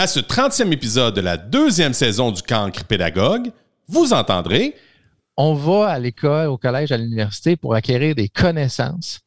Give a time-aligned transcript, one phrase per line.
[0.00, 3.52] À ce 30e épisode de la deuxième saison du Cancre Pédagogue,
[3.86, 4.74] vous entendrez
[5.36, 9.20] On va à l'école, au collège, à l'université pour acquérir des connaissances.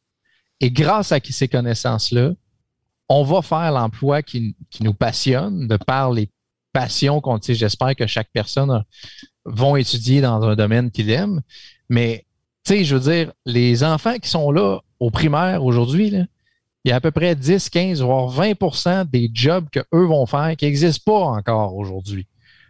[0.58, 2.32] Et grâce à ces connaissances-là,
[3.08, 6.28] on va faire l'emploi qui, qui, nous passionne de par les
[6.72, 8.82] passions qu'on, j'espère que chaque personne
[9.44, 11.40] va étudier dans un domaine qu'il aime.
[11.88, 12.26] Mais,
[12.64, 16.16] tu sais, je veux dire, les enfants qui sont là au primaire aujourd'hui,
[16.84, 20.54] il y a à peu près 10, 15, voire 20% des jobs qu'eux vont faire
[20.56, 22.26] qui n'existent pas encore aujourd'hui.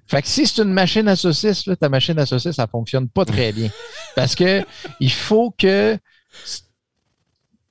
[0.06, 3.24] Fait que si c'est une machine à saucisse, ta machine à saucisse, ça fonctionne pas
[3.24, 3.70] très bien.
[4.16, 4.64] Parce que
[5.00, 5.98] il faut que,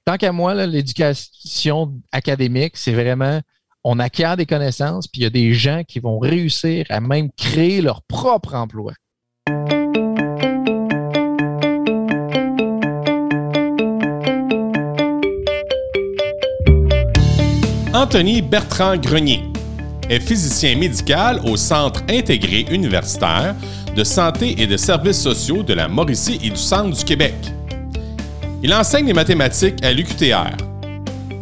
[0.04, 3.40] tant qu'à moi, l'éducation académique, c'est vraiment,
[3.84, 7.32] on acquiert des connaissances, puis il y a des gens qui vont réussir à même
[7.38, 8.94] créer leur propre emploi.
[18.04, 19.44] Anthony Bertrand Grenier
[20.10, 23.56] est physicien médical au Centre intégré universitaire
[23.96, 27.34] de santé et de services sociaux de la Mauricie et du Centre du Québec.
[28.62, 30.52] Il enseigne les mathématiques à l'UQTR.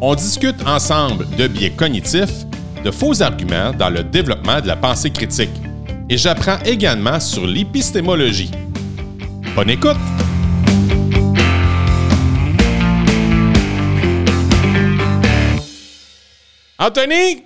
[0.01, 2.45] On discute ensemble de biais cognitifs,
[2.85, 5.49] de faux arguments dans le développement de la pensée critique.
[6.11, 8.51] Et j'apprends également sur l'épistémologie.
[9.55, 10.20] Bonne écoute!
[16.81, 17.43] Anthony!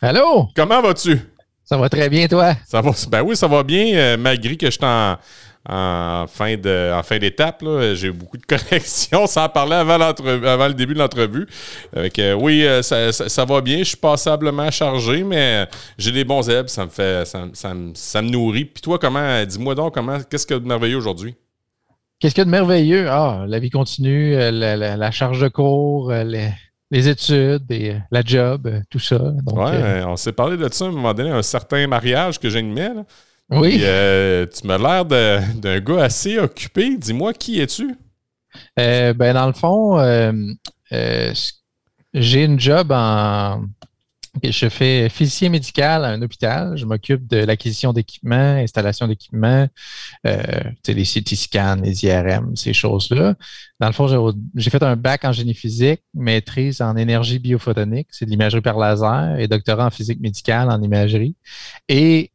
[0.00, 0.46] Allô?
[0.54, 1.18] Comment vas-tu?
[1.64, 2.54] Ça va très bien, toi?
[2.64, 5.16] Ça va, ben oui, ça va bien, euh, malgré que je suis en,
[6.28, 7.64] fin de en fin d'étape.
[7.94, 11.48] J'ai eu beaucoup de corrections sans parler avant, avant le début de l'entrevue.
[11.96, 13.78] Euh, oui, euh, ça, va bien.
[13.78, 15.66] Je suis passablement chargé, mais
[15.98, 16.68] j'ai des bons ailes.
[16.68, 18.66] Ça me fait ça, me, nourrit.
[18.66, 21.34] Puis toi, comment dis-moi donc comment qu'est-ce qu'il y a de merveilleux aujourd'hui?
[22.20, 23.08] Qu'est-ce qu'il y a de merveilleux?
[23.10, 26.52] Ah, la vie continue, la, la charge de cours, les
[26.92, 29.18] les études, et la job, euh, tout ça.
[29.18, 32.50] Oui, euh, on s'est parlé de ça à un moment donné, un certain mariage que
[32.50, 32.90] j'animais.
[33.48, 33.78] Oui.
[33.80, 36.96] Euh, tu m'as l'air d'un gars assez occupé.
[36.98, 37.96] Dis-moi, qui es-tu?
[38.76, 39.98] ben, dans le fond,
[42.12, 43.64] j'ai une job en,
[44.42, 46.76] je fais physicien médical à un hôpital.
[46.76, 49.68] Je m'occupe de l'acquisition d'équipements, installation d'équipements,
[50.26, 50.42] euh,
[50.88, 53.34] les CT scans, les IRM, ces choses-là.
[53.78, 58.24] Dans le fond, j'ai fait un bac en génie physique, maîtrise en énergie biophotonique, c'est
[58.24, 61.36] de l'imagerie par laser, et doctorat en physique médicale en imagerie.
[61.88, 62.31] Et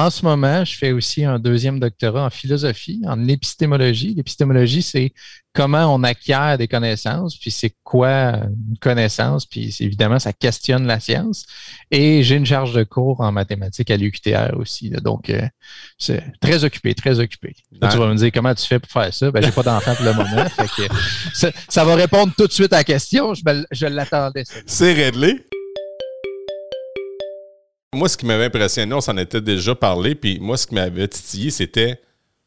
[0.00, 4.14] en ce moment, je fais aussi un deuxième doctorat en philosophie, en épistémologie.
[4.14, 5.12] L'épistémologie, c'est
[5.52, 11.00] comment on acquiert des connaissances, puis c'est quoi une connaissance, puis évidemment, ça questionne la
[11.00, 11.44] science.
[11.90, 14.88] Et j'ai une charge de cours en mathématiques à l'UQTR aussi.
[14.90, 15.46] donc, euh,
[15.98, 17.54] c'est très occupé, très occupé.
[17.70, 19.30] tu vas me dire comment tu fais pour faire ça?
[19.30, 20.46] Ben, j'ai pas d'enfant pour le moment.
[21.68, 23.34] ça, va répondre tout de suite à la question.
[23.34, 24.44] Je, je l'attendais.
[24.64, 25.44] C'est réglé.
[27.92, 31.08] Moi, ce qui m'avait impressionné, on s'en était déjà parlé, puis moi, ce qui m'avait
[31.08, 32.00] titillé, c'était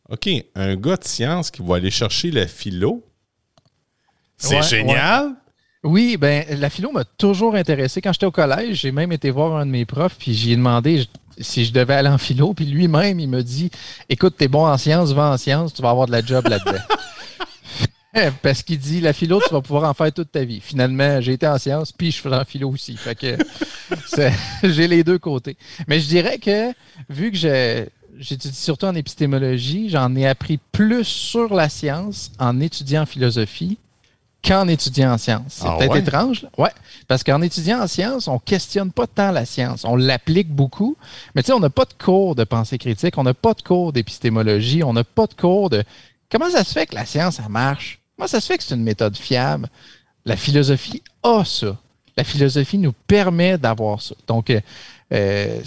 [0.10, 3.04] OK, un gars de science qui va aller chercher la philo.
[4.38, 5.36] C'est génial!
[5.84, 8.00] Oui, ben la philo m'a toujours intéressé.
[8.00, 11.06] Quand j'étais au collège, j'ai même été voir un de mes profs, puis j'ai demandé
[11.38, 13.70] si je devais aller en philo, puis lui-même, il me dit
[14.08, 16.72] Écoute, t'es bon en sciences, va en sciences, tu vas avoir de la job là-dedans.
[18.42, 20.62] Parce qu'il dit la philo, tu vas pouvoir en faire toute ta vie.
[20.62, 22.96] Finalement, j'ai été en sciences, puis je fais en philo aussi.
[22.96, 23.38] Fait que
[24.64, 25.58] j'ai les deux côtés.
[25.88, 26.72] Mais je dirais que
[27.10, 27.38] vu que
[28.18, 33.80] j'étudie surtout en épistémologie, j'en ai appris plus sur la science en étudiant en philosophie
[34.46, 35.44] qu'en étudiant en sciences.
[35.48, 36.48] C'est ah peut-être étrange.
[36.58, 36.72] Ouais.
[37.08, 39.86] Parce qu'en étudiant en sciences, on questionne pas tant la science.
[39.86, 40.98] On l'applique beaucoup.
[41.34, 43.62] Mais tu sais, on n'a pas de cours de pensée critique, on n'a pas de
[43.62, 45.84] cours d'épistémologie, on n'a pas de cours de
[46.30, 48.03] comment ça se fait que la science, ça marche?
[48.24, 49.68] Comment ça se fait que c'est une méthode fiable?
[50.24, 51.78] La philosophie a ça.
[52.16, 54.16] La philosophie nous permet d'avoir ça.
[54.28, 54.62] Donc, euh,
[55.12, 55.60] euh,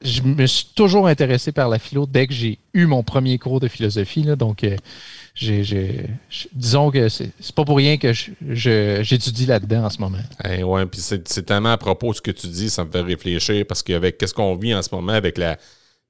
[0.00, 3.58] je me suis toujours intéressé par la philo dès que j'ai eu mon premier cours
[3.58, 4.22] de philosophie.
[4.22, 4.76] donc, euh,
[6.52, 10.22] disons que c'est pas pour rien que j'étudie là-dedans en ce moment.
[10.62, 13.66] oui, puis c'est tellement à propos de ce que tu dis, ça me fait réfléchir
[13.66, 15.58] parce qu'avec qu'est-ce qu'on vit en ce moment avec la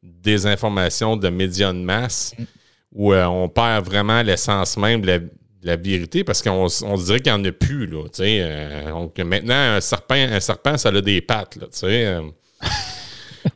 [0.03, 2.45] désinformation de médias de masse, mm.
[2.93, 5.19] où on perd vraiment l'essence même de la
[5.67, 7.87] la vérité parce qu'on on dirait qu'il n'y en a plus.
[7.87, 11.57] Là, euh, donc maintenant, un serpent, un serpent, ça a des pattes.
[11.57, 12.23] Là, euh.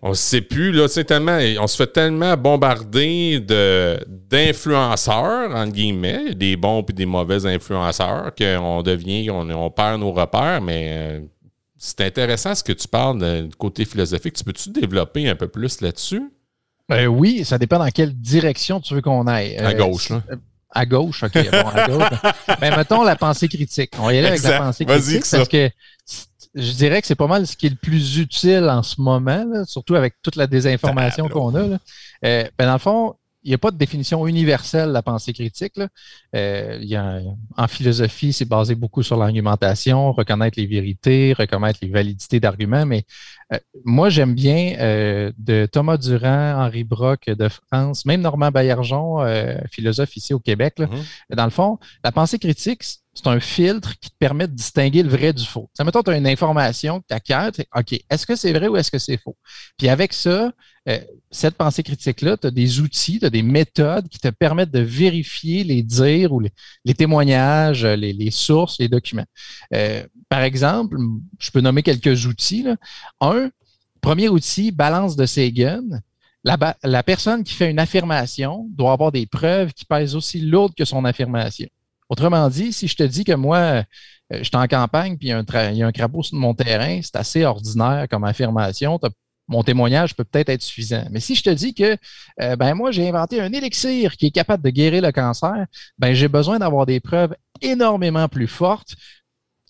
[0.03, 6.35] on ne sait plus, là, tellement, on se fait tellement bombarder de, d'influenceurs, entre guillemets,
[6.35, 11.21] des bons et des mauvais influenceurs, qu'on devient, on, perd nos repères, mais euh,
[11.79, 14.35] c'est intéressant ce que tu parles du côté philosophique.
[14.35, 16.23] Tu peux-tu développer un peu plus là-dessus?
[16.89, 19.56] Ben oui, ça dépend dans quelle direction tu veux qu'on aille.
[19.59, 20.23] À gauche, là.
[20.72, 21.34] À gauche, OK.
[21.50, 22.19] Bon, à gauche.
[22.61, 23.93] Mais mettons la pensée critique.
[23.99, 25.70] On va y aller avec la pensée critique parce que
[26.55, 29.64] je dirais que c'est pas mal ce qui est le plus utile en ce moment,
[29.67, 31.67] surtout avec toute la désinformation qu'on a.
[31.67, 31.78] Là.
[32.25, 35.33] Euh, ben dans le fond, il n'y a pas de définition universelle de la pensée
[35.33, 35.81] critique.
[36.37, 37.21] Euh, il y a,
[37.57, 42.85] en philosophie, c'est basé beaucoup sur l'argumentation, reconnaître les vérités, reconnaître les validités d'arguments.
[42.85, 43.05] Mais
[43.53, 49.19] euh, moi, j'aime bien euh, de Thomas Durand, Henri Brock de France, même Normand Baillargeon,
[49.71, 50.75] philosophe ici au Québec.
[50.79, 51.37] Mm-hmm.
[51.37, 55.09] Dans le fond, la pensée critique, c'est un filtre qui te permet de distinguer le
[55.09, 55.69] vrai du faux.
[55.75, 58.77] Ça, mettons, tu as une information que tu acquiers, OK, est-ce que c'est vrai ou
[58.77, 59.37] est-ce que c'est faux?
[59.77, 60.53] Puis avec ça,
[60.89, 64.71] euh, cette pensée critique-là, tu as des outils, tu as des méthodes qui te permettent
[64.71, 69.27] de vérifier les dires ou les, témoignages, les, sources, les documents.
[69.75, 70.97] Euh, par exemple,
[71.39, 72.67] je peux nommer quelques outils.
[73.21, 73.51] Un,
[74.01, 75.83] premier outil, balance de Sagan.
[76.45, 80.75] La, la personne qui fait une affirmation doit avoir des preuves qui pèsent aussi lourdes
[80.75, 81.69] que son affirmation.
[82.11, 83.83] Autrement dit, si je te dis que moi, euh,
[84.33, 87.45] je suis en campagne puis il y, a un crapaud sur mon terrain, c'est assez
[87.45, 88.99] ordinaire comme affirmation.
[89.47, 91.05] Mon témoignage peut peut-être être suffisant.
[91.11, 91.97] Mais si je te dis que
[92.41, 95.67] euh, ben moi, j'ai inventé un élixir qui est capable de guérir le cancer,
[95.99, 98.97] ben j'ai besoin d'avoir des preuves énormément plus fortes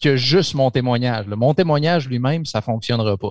[0.02, 1.26] que juste mon témoignage.
[1.26, 3.30] Mon témoignage lui-même, ça ne fonctionnera pas.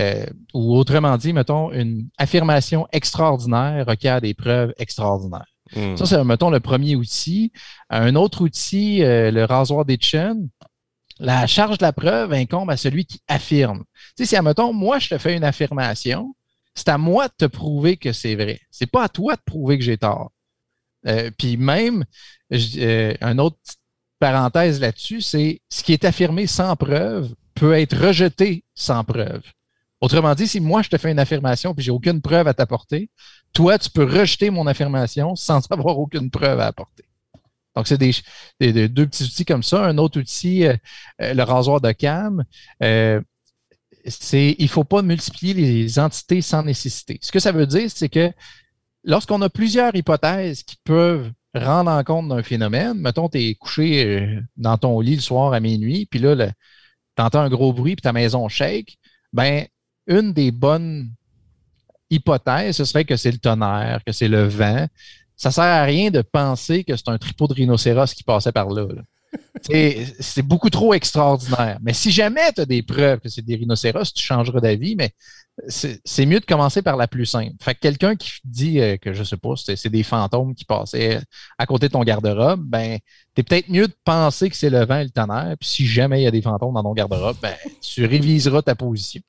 [0.00, 5.46] Euh, ou autrement dit, mettons, une affirmation extraordinaire requiert des preuves extraordinaires.
[5.74, 5.96] Hmm.
[5.96, 7.52] Ça, c'est, mettons, le premier outil.
[7.90, 10.48] Un autre outil, euh, le rasoir des chaînes,
[11.18, 13.84] la charge de la preuve incombe à celui qui affirme.
[14.16, 16.34] Tu sais, si, mettons, moi, je te fais une affirmation,
[16.74, 18.60] c'est à moi de te prouver que c'est vrai.
[18.70, 20.30] C'est pas à toi de prouver que j'ai tort.
[21.06, 22.04] Euh, puis même,
[22.52, 23.58] euh, un autre
[24.18, 29.42] parenthèse là-dessus, c'est ce qui est affirmé sans preuve peut être rejeté sans preuve.
[30.00, 33.10] Autrement dit, si moi je te fais une affirmation puis j'ai aucune preuve à t'apporter,
[33.52, 37.08] toi tu peux rejeter mon affirmation sans avoir aucune preuve à apporter.
[37.78, 39.84] Donc, c'est des, deux petits outils comme ça.
[39.84, 40.74] Un autre outil, euh,
[41.22, 42.42] euh, le rasoir de cam,
[42.82, 43.20] euh,
[44.04, 47.20] c'est il ne faut pas multiplier les entités sans nécessité.
[47.22, 48.32] Ce que ça veut dire, c'est que
[49.04, 54.40] lorsqu'on a plusieurs hypothèses qui peuvent rendre en compte d'un phénomène, mettons, tu es couché
[54.56, 56.34] dans ton lit le soir à minuit, puis là,
[57.16, 58.98] tu entends un gros bruit, puis ta maison shake,
[59.32, 59.66] ben
[60.08, 61.10] une des bonnes
[62.10, 64.86] hypothèses, ce serait que c'est le tonnerre, que c'est le vent.
[65.36, 68.70] Ça sert à rien de penser que c'est un tripot de rhinocéros qui passait par
[68.70, 68.86] là.
[69.62, 71.78] C'est beaucoup trop extraordinaire.
[71.82, 75.12] Mais si jamais tu as des preuves que c'est des rhinocéros, tu changeras d'avis, mais
[75.66, 77.54] c'est mieux de commencer par la plus simple.
[77.60, 81.20] Fait que quelqu'un qui dit euh, que je sais pas, c'est des fantômes qui passaient
[81.58, 82.98] à côté de ton garde-robe, ben,
[83.34, 85.56] t'es peut-être mieux de penser que c'est le vent et le tonnerre.
[85.58, 88.74] Puis si jamais il y a des fantômes dans ton garde-robe, ben, tu réviseras ta
[88.74, 89.20] position.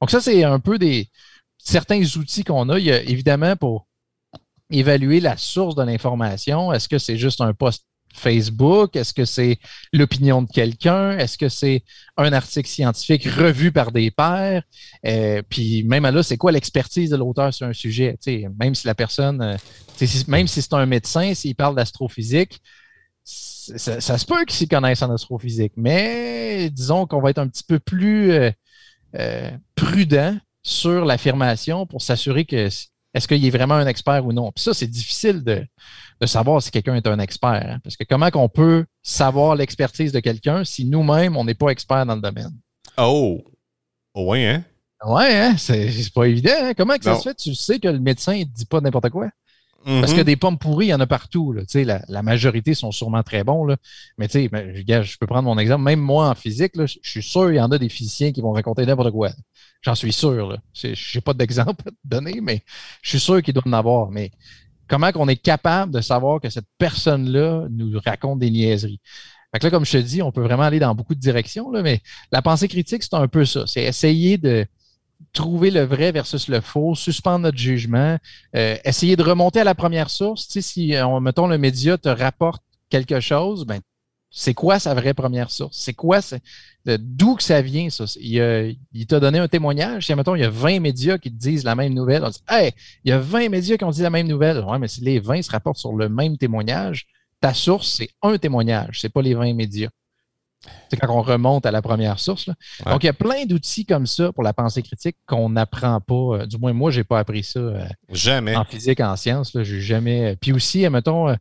[0.00, 1.08] Donc, ça, c'est un peu des
[1.56, 2.78] certains outils qu'on a.
[2.78, 3.86] Il y a évidemment pour
[4.70, 6.72] évaluer la source de l'information.
[6.72, 8.96] Est-ce que c'est juste un post Facebook?
[8.96, 9.58] Est-ce que c'est
[9.92, 11.16] l'opinion de quelqu'un?
[11.18, 11.84] Est-ce que c'est
[12.16, 14.62] un article scientifique revu par des pairs?
[15.06, 18.18] Euh, puis même là, c'est quoi l'expertise de l'auteur sur un sujet?
[18.58, 19.56] même si la personne, euh,
[20.26, 22.60] même si c'est un médecin, s'il parle d'astrophysique,
[23.24, 27.64] ça, se peut qu'il s'y connaisse en astrophysique, mais disons qu'on va être un petit
[27.64, 32.68] peu plus euh, prudent sur l'affirmation pour s'assurer que
[33.18, 34.50] est-ce qu'il est vraiment un expert ou non?
[34.52, 35.66] Puis ça, c'est difficile de,
[36.20, 37.50] de savoir si quelqu'un est un expert.
[37.50, 41.68] Hein, parce que comment qu'on peut savoir l'expertise de quelqu'un si nous-mêmes, on n'est pas
[41.68, 42.52] expert dans le domaine?
[42.96, 43.44] Oh!
[44.14, 44.64] oh oui, hein?
[45.04, 45.56] Ouais, hein?
[45.58, 46.50] C'est pas évident.
[46.60, 46.72] Hein?
[46.76, 47.34] Comment que ça se fait?
[47.34, 49.28] Tu sais que le médecin ne dit pas n'importe quoi?
[49.84, 50.24] Parce que mm-hmm.
[50.24, 51.52] des pommes pourries, il y en a partout.
[51.52, 51.62] Là.
[51.74, 53.64] La, la majorité sont sûrement très bons.
[53.64, 53.76] Là.
[54.18, 55.84] Mais tu sais, je peux prendre mon exemple.
[55.84, 58.40] Même moi, en physique, là, je suis sûr qu'il y en a des physiciens qui
[58.40, 59.30] vont raconter n'importe quoi.
[59.82, 60.58] J'en suis sûr.
[60.74, 62.62] Je n'ai pas d'exemple à donner, mais
[63.02, 64.10] je suis sûr qu'il doit en avoir.
[64.10, 64.30] Mais
[64.88, 69.00] comment qu'on est capable de savoir que cette personne-là nous raconte des niaiseries?
[69.52, 71.70] Fait que là, comme je te dis, on peut vraiment aller dans beaucoup de directions,
[71.70, 73.66] là, mais la pensée critique, c'est un peu ça.
[73.66, 74.66] C'est essayer de
[75.32, 78.18] trouver le vrai versus le faux, suspendre notre jugement,
[78.56, 80.46] euh, essayer de remonter à la première source.
[80.46, 83.80] Tu sais, si, on, mettons, le média te rapporte quelque chose, ben,
[84.30, 85.76] c'est quoi sa vraie première source?
[85.78, 86.20] C'est quoi?
[86.84, 88.04] D'où que ça vient, ça?
[88.20, 90.06] Il, t'a donné un témoignage.
[90.06, 92.42] Si, mettons, il y a 20 médias qui te disent la même nouvelle, on dit
[92.48, 92.72] Hey,
[93.04, 94.64] il y a 20 médias qui ont dit la même nouvelle.
[94.64, 97.06] Ouais, mais si les 20 se rapportent sur le même témoignage,
[97.40, 99.90] ta source, c'est un témoignage, c'est pas les 20 médias.
[100.90, 102.50] C'est quand on remonte à la première source.
[102.84, 106.14] Donc, il y a plein d'outils comme ça pour la pensée critique qu'on n'apprend pas.
[106.14, 108.56] Euh, du moins, moi, je n'ai pas appris ça euh, jamais.
[108.56, 109.52] en physique, en sciences.
[109.62, 110.36] J'ai jamais.
[110.40, 111.34] Puis aussi, mettons, euh,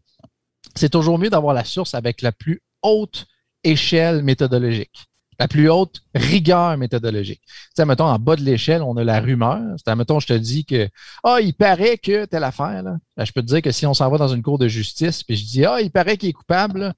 [0.75, 3.25] c'est toujours mieux d'avoir la source avec la plus haute
[3.63, 5.07] échelle méthodologique.
[5.39, 7.41] la plus haute rigueur méthodologique.
[7.46, 9.62] Tu sais, mettons, en bas de l'échelle, on a la rumeur.
[9.84, 10.89] C'est, mettons, je te dis que,
[11.24, 12.98] ah, il paraît que telle affaire, là.
[13.15, 15.24] Ben, je peux te dire que si on s'en va dans une cour de justice,
[15.24, 16.93] puis je dis, ah, il paraît qu'il est coupable,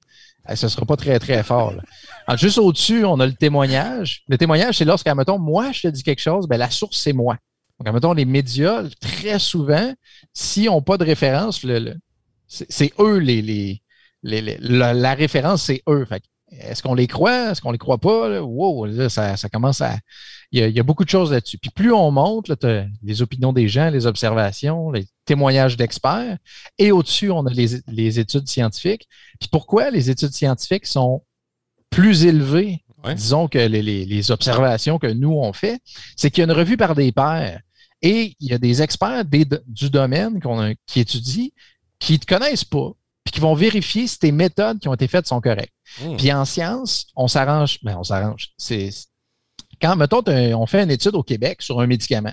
[0.54, 1.74] ce ne sera pas très, très fort.
[2.36, 4.22] juste au-dessus, on a le témoignage.
[4.28, 7.12] Le témoignage, c'est lorsqu'à, mettons, moi, je te dis quelque chose, ben, la source, c'est
[7.12, 7.36] moi.
[7.78, 9.92] Donc, mettons, les médias, très souvent,
[10.34, 11.64] s'ils n'ont pas de référence,
[12.46, 13.82] c'est, eux les, les,
[14.22, 16.06] la, référence, c'est eux.
[16.50, 17.50] est-ce qu'on les croit?
[17.50, 18.40] Est-ce qu'on les croit pas?
[18.40, 19.98] Wow, ça, commence à.
[20.52, 21.58] Il y, a, beaucoup de choses là-dessus.
[21.58, 26.38] Puis plus on monte, là, les opinions des gens, les observations, les témoignages d'experts,
[26.76, 29.06] et au-dessus, on a les, études scientifiques.
[29.38, 31.22] Puis pourquoi les études scientifiques sont
[31.88, 32.82] plus élevées,
[33.14, 35.80] disons, que les, observations que nous, on fait?
[36.16, 37.60] C'est qu'il y a une revue par des pairs.
[38.02, 40.40] Et il y a des experts du domaine
[40.86, 41.50] qui étudient
[42.00, 42.90] qui ne te connaissent pas,
[43.30, 45.72] puis qui vont vérifier si tes méthodes qui ont été faites sont correctes.
[46.02, 46.16] Hmm.
[46.16, 48.48] Puis en science, on s'arrange, mais ben, on s'arrange.
[48.56, 48.90] C'est
[49.80, 52.32] quand, mettons, on fait une étude au Québec sur un médicament,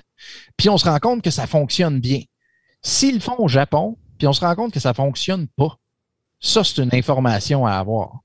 [0.56, 2.22] puis on se rend compte que ça fonctionne bien.
[2.82, 5.78] S'ils le font au Japon, puis on se rend compte que ça ne fonctionne pas,
[6.40, 8.20] ça, c'est une information à avoir.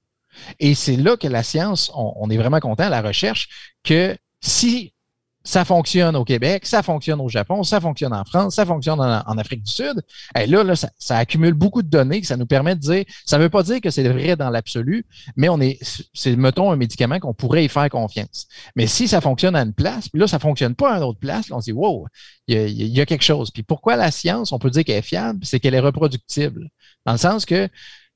[0.59, 4.93] Et c'est là que la science, on, on est vraiment content, la recherche, que si
[5.43, 9.37] ça fonctionne au Québec, ça fonctionne au Japon, ça fonctionne en France, ça fonctionne en,
[9.37, 10.01] Afrique du Sud.
[10.39, 13.43] Et là, là ça, accumule beaucoup de données ça nous permet de dire, ça ne
[13.43, 15.79] veut pas dire que c'est vrai dans l'absolu, mais on est,
[16.13, 18.47] c'est, mettons, un médicament qu'on pourrait y faire confiance.
[18.75, 21.03] Mais si ça fonctionne à une place, puis là, ça ne fonctionne pas à une
[21.03, 22.07] autre place, on se dit, wow,
[22.47, 23.51] il y, a, quelque chose.
[23.51, 26.69] Puis pourquoi la science, on peut dire qu'elle est fiable, c'est qu'elle est reproductible.
[27.05, 27.69] Dans le sens que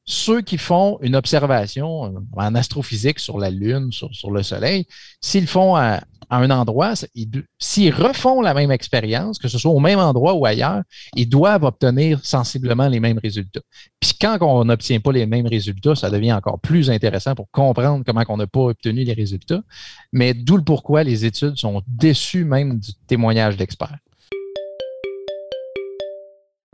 [0.05, 4.85] ceux qui font une observation euh, en astrophysique sur la Lune, sur, sur le Soleil,
[5.21, 6.93] s'ils font à, à un endroit,
[7.59, 10.81] s'ils refont la même expérience, que ce soit au même endroit ou ailleurs,
[11.15, 13.61] ils doivent obtenir sensiblement les mêmes résultats.
[13.99, 18.03] Puis quand on n'obtient pas les mêmes résultats, ça devient encore plus intéressant pour comprendre
[18.05, 19.61] comment on n'a pas obtenu les résultats.
[20.11, 23.97] Mais d'où le pourquoi les études sont déçues même du témoignage d'experts.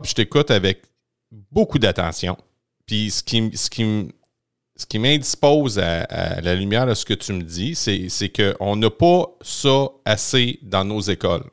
[0.02, 0.82] Je t'écoute avec
[1.50, 2.36] beaucoup d'attention.
[2.86, 4.08] Puis ce qui, ce qui
[4.76, 8.90] ce qui m'indispose à, la lumière de ce que tu me dis, c'est qu'on n'a
[8.90, 11.44] pas ça assez dans nos écoles.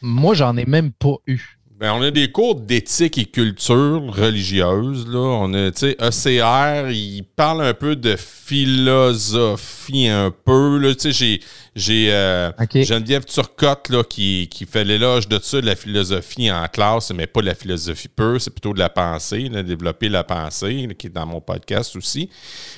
[0.00, 1.55] Moi, j'en ai même pas eu.
[1.78, 5.06] Ben, on a des cours d'éthique et culture religieuse.
[5.06, 5.18] Là.
[5.18, 10.78] On a, tu sais, ECR, il parle un peu de philosophie un peu.
[10.78, 10.94] Là.
[10.94, 11.40] Tu sais,
[11.74, 16.66] j'ai, euh, Geneviève Turcotte là, qui, qui fait l'éloge de ça, de la philosophie en
[16.66, 20.24] classe, mais pas de la philosophie pure, c'est plutôt de la pensée, là, développer la
[20.24, 22.30] pensée, qui est dans mon podcast aussi.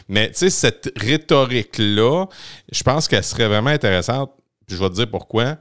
[0.09, 2.27] Mais tu sais, cette rhétorique-là,
[2.73, 4.33] je pense qu'elle serait vraiment intéressante.
[4.69, 5.57] je vais te dire pourquoi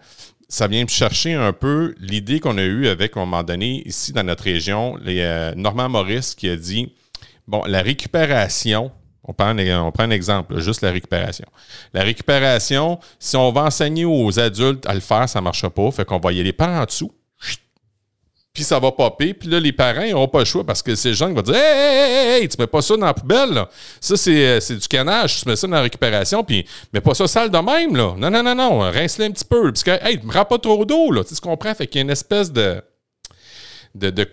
[0.49, 3.83] ça vient me chercher un peu l'idée qu'on a eue avec, à un moment donné,
[3.85, 6.93] ici dans notre région, les, euh, Normand Maurice qui a dit
[7.47, 8.91] bon, la récupération,
[9.23, 11.45] on prend, on prend un exemple, juste la récupération.
[11.93, 15.91] La récupération, si on va enseigner aux adultes à le faire, ça ne marchera pas.
[15.91, 17.11] Fait qu'on va y aller en dessous
[18.57, 19.35] puis ça va popper.
[19.35, 21.43] Puis là, les parents, n'auront pas le choix parce que c'est le gens qui vont
[21.43, 23.65] dire Hey, hey, hey, tu mets pas ça dans la poubelle.
[24.01, 25.43] Ça, euh, c'est, du canage.
[25.43, 28.15] Tu mets ça dans la récupération, puis mets pas ça sale de même, là.
[28.17, 28.79] Non, non, non, non.
[28.79, 29.71] Rince-le un petit peu.
[29.71, 31.23] Parce que, hey, me rends pas trop d'eau.
[31.23, 31.75] Tu sais prend?
[31.75, 32.81] Fait qu'il y a une espèce de.
[33.93, 34.23] De, de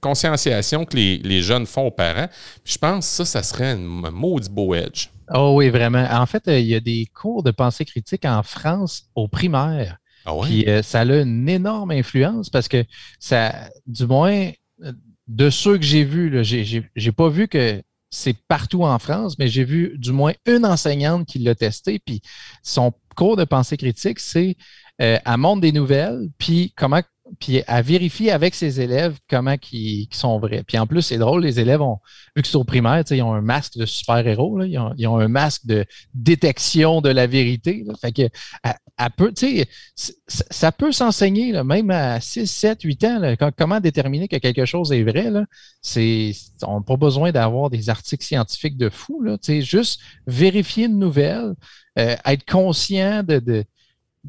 [0.00, 2.28] conscientisation que les, les, jeunes font aux parents.
[2.64, 5.08] Puis je pense que ça, ça serait un maudit beau edge.
[5.34, 6.06] Oh oui, vraiment.
[6.10, 9.98] En fait, euh, il y a des cours de pensée critique en France au primaire
[10.28, 12.84] ah Puis euh, ça a une énorme influence parce que
[13.18, 14.50] ça, du moins,
[15.26, 19.64] de ceux que j'ai vus, j'ai pas vu que c'est partout en France, mais j'ai
[19.64, 21.98] vu du moins une enseignante qui l'a testé.
[21.98, 22.22] Puis
[22.62, 24.56] son cours de pensée critique, c'est
[25.02, 27.02] euh, à montre des nouvelles, puis comment
[27.38, 30.62] puis à vérifier avec ses élèves comment ils sont vrais.
[30.62, 31.98] Puis en plus, c'est drôle, les élèves ont,
[32.34, 35.28] vu que c'est au primaire, ils ont un masque de super-héros, ils, ils, ont un
[35.28, 37.84] masque de détection de la vérité.
[38.00, 38.22] Fait que
[38.62, 38.76] à,
[40.26, 45.04] ça peut s'enseigner, même à 6, 7, 8 ans, comment déterminer que quelque chose est
[45.04, 45.30] vrai.
[45.30, 45.44] Là,
[46.66, 49.22] on n'a pas besoin d'avoir des articles scientifiques de fou.
[49.22, 51.54] Là, juste vérifier une nouvelle,
[51.98, 53.64] euh, être conscient de de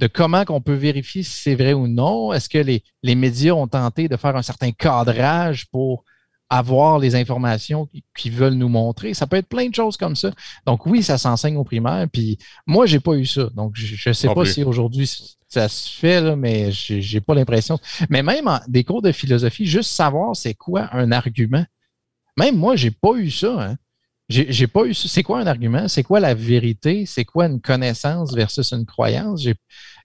[0.07, 2.33] comment qu'on peut vérifier si c'est vrai ou non.
[2.33, 6.03] Est-ce que les, les, médias ont tenté de faire un certain cadrage pour
[6.49, 9.13] avoir les informations qu'ils veulent nous montrer?
[9.13, 10.31] Ça peut être plein de choses comme ça.
[10.65, 12.07] Donc oui, ça s'enseigne au primaire.
[12.11, 13.49] Puis moi, j'ai pas eu ça.
[13.55, 15.09] Donc je ne sais pas si aujourd'hui
[15.47, 17.79] ça se fait, là, mais j'ai pas l'impression.
[18.09, 21.65] Mais même en, des cours de philosophie, juste savoir c'est quoi un argument.
[22.37, 23.61] Même moi, j'ai pas eu ça.
[23.61, 23.77] Hein.
[24.29, 24.93] J'ai pas eu.
[24.93, 25.87] C'est quoi un argument?
[25.87, 27.05] C'est quoi la vérité?
[27.07, 29.43] C'est quoi une connaissance versus une croyance?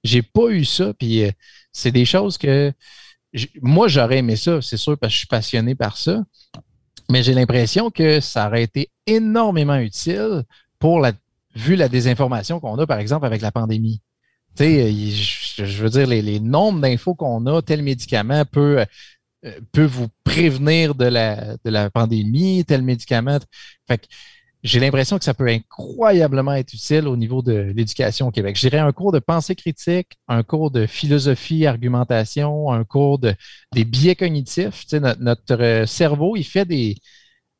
[0.02, 0.94] J'ai pas eu ça.
[0.94, 1.30] Puis euh,
[1.72, 2.72] c'est des choses que
[3.60, 6.22] moi, j'aurais aimé ça, c'est sûr, parce que je suis passionné par ça.
[7.10, 10.44] Mais j'ai l'impression que ça aurait été énormément utile
[10.78, 11.12] pour la
[11.56, 14.00] vu la désinformation qu'on a, par exemple, avec la pandémie.
[14.56, 18.84] Tu sais, je, veux dire, les, les nombres d'infos qu'on a, tel médicament peut, euh,
[19.72, 23.38] peut vous prévenir de la, de la pandémie, tel médicament.
[23.86, 24.06] Fait que
[24.64, 28.56] j'ai l'impression que ça peut incroyablement être utile au niveau de l'éducation au Québec.
[28.56, 33.34] Je dirais un cours de pensée critique, un cours de philosophie, argumentation, un cours de
[33.74, 34.86] des biais cognitifs.
[34.86, 36.96] Tu sais, notre, cerveau, il fait des,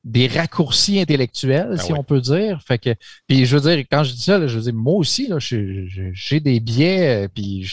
[0.04, 2.62] des raccourcis intellectuels, ben si on peut dire.
[2.66, 2.94] Fait que,
[3.26, 6.58] puis je veux dire, quand je dis ça, je veux dire, moi aussi, j'ai des
[6.58, 7.70] biais, euh, puis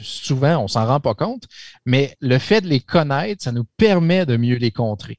[0.00, 1.44] souvent, on s'en rend pas compte,
[1.86, 5.18] mais le fait de les connaître, ça nous permet de mieux les contrer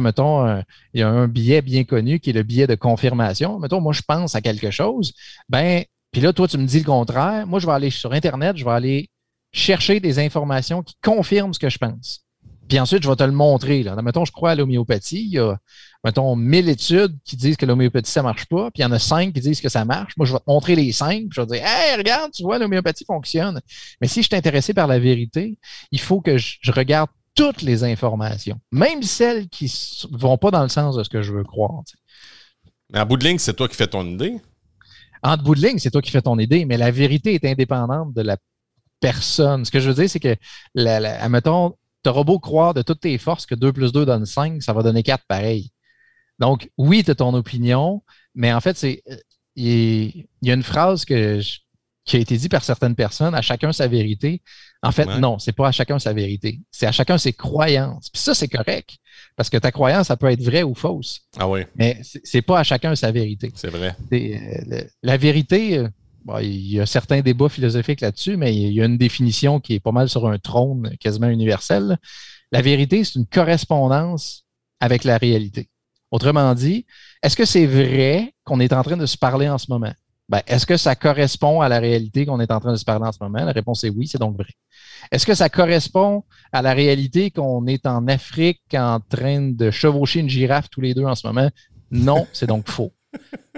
[0.00, 0.60] mettons, euh,
[0.94, 3.58] il y a un billet bien connu qui est le billet de confirmation.
[3.58, 5.12] Mettons, moi, je pense à quelque chose.
[5.48, 7.46] Ben, puis là, toi, tu me dis le contraire.
[7.46, 9.10] Moi, je vais aller sur Internet, je vais aller
[9.52, 12.24] chercher des informations qui confirment ce que je pense.
[12.68, 13.82] Puis ensuite, je vais te le montrer.
[13.82, 13.94] Là.
[14.02, 15.24] Mettons, je crois à l'homéopathie.
[15.24, 15.58] Il y a,
[16.06, 18.70] mettons, 1000 études qui disent que l'homéopathie, ça marche pas.
[18.70, 20.16] Puis il y en a cinq qui disent que ça marche.
[20.16, 21.22] Moi, je vais te montrer les cinq.
[21.22, 23.60] Puis je vais te dire, hey, regarde, tu vois, l'homéopathie fonctionne.
[24.00, 25.58] Mais si je suis intéressé par la vérité,
[25.90, 29.64] il faut que je regarde toutes les informations, même celles qui
[30.10, 31.82] ne vont pas dans le sens de ce que je veux croire.
[32.92, 34.40] Mais en bout de ligne, c'est toi qui fais ton idée.
[35.24, 38.14] En bout de ligne, c'est toi qui fais ton idée, mais la vérité est indépendante
[38.14, 38.36] de la
[39.00, 39.64] personne.
[39.64, 40.36] Ce que je veux dire, c'est que,
[40.74, 44.24] la, admettons, tu auras beau croire de toutes tes forces que 2 plus 2 donne
[44.24, 45.72] 5, ça va donner 4 pareil.
[46.38, 48.02] Donc, oui, tu as ton opinion,
[48.34, 49.02] mais en fait, c'est
[49.56, 51.40] il y, a une phrase que
[52.04, 54.40] qui a été dit par certaines personnes, à chacun sa vérité.
[54.82, 56.60] En fait, non, c'est pas à chacun sa vérité.
[56.70, 58.08] C'est à chacun ses croyances.
[58.10, 58.90] Puis ça, c'est correct.
[59.34, 61.22] Parce que ta croyance, ça peut être vraie ou fausse.
[61.36, 61.62] Ah oui.
[61.74, 63.50] Mais c'est pas à chacun sa vérité.
[63.56, 63.96] C'est vrai.
[64.12, 65.88] Euh, la vérité, euh,
[66.40, 69.80] il y a certains débats philosophiques là-dessus, mais il y a une définition qui est
[69.80, 71.98] pas mal sur un trône quasiment universel.
[72.52, 74.44] La vérité, c'est une correspondance
[74.78, 75.68] avec la réalité.
[76.16, 76.86] Autrement dit,
[77.22, 79.92] est-ce que c'est vrai qu'on est en train de se parler en ce moment?
[80.30, 83.06] Ben, est-ce que ça correspond à la réalité qu'on est en train de se parler
[83.06, 83.44] en ce moment?
[83.44, 84.48] La réponse est oui, c'est donc vrai.
[85.12, 90.20] Est-ce que ça correspond à la réalité qu'on est en Afrique en train de chevaucher
[90.20, 91.50] une girafe tous les deux en ce moment?
[91.90, 92.94] Non, c'est donc faux.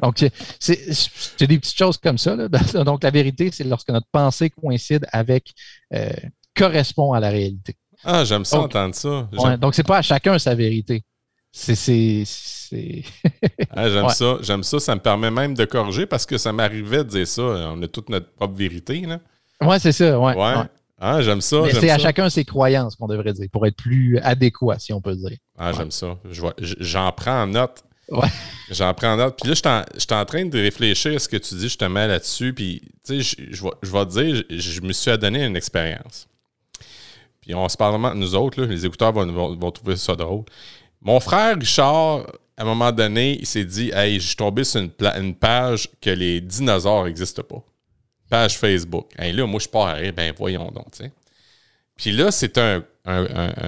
[0.03, 0.17] Donc,
[0.59, 2.37] c'est des petites choses comme ça.
[2.85, 5.53] Donc, la vérité, c'est lorsque notre pensée coïncide avec,
[5.95, 6.11] euh,
[6.57, 7.77] correspond à la réalité.
[8.03, 9.29] Ah, j'aime ça entendre ça.
[9.38, 11.04] Ouais, donc, c'est pas à chacun sa vérité.
[11.50, 12.25] C'est
[13.71, 14.39] ah, j'aime ça.
[14.43, 14.78] J'aime ça.
[14.78, 17.43] Ça me permet même de corriger parce que ça m'arrivait de dire ça.
[17.43, 19.00] On a toute notre propre vérité.
[19.00, 19.21] Là.
[19.61, 20.19] Ouais, c'est ça.
[20.19, 20.34] Ouais,
[20.99, 21.63] Ah, j'aime ça.
[21.73, 25.15] c'est à chacun ses croyances qu'on devrait dire pour être plus adéquat, si on peut
[25.15, 25.37] dire.
[25.56, 26.19] Ah, j'aime ça.
[26.58, 27.84] J'en prends en note.
[28.11, 28.28] Ouais.
[28.71, 29.39] J'en prends en note.
[29.41, 32.54] Puis là, je suis en, train de réfléchir à ce que tu dis justement là-dessus.
[32.54, 36.26] Puis, tu sais, je, vais te dire, je, me suis adonné une expérience.
[37.43, 40.45] Puis on se parle, nous autres, les écouteurs vont trouver ça drôle.
[41.00, 44.80] Mon frère Richard, à un moment donné, il s'est dit Hey, je suis tombé sur
[44.80, 47.63] une, page que les dinosaures n'existent pas.
[48.28, 49.08] Page Facebook.
[49.17, 51.04] Hey, là, moi, je pars à ben voyons donc, tu.
[51.97, 52.84] Puis là, c'est un,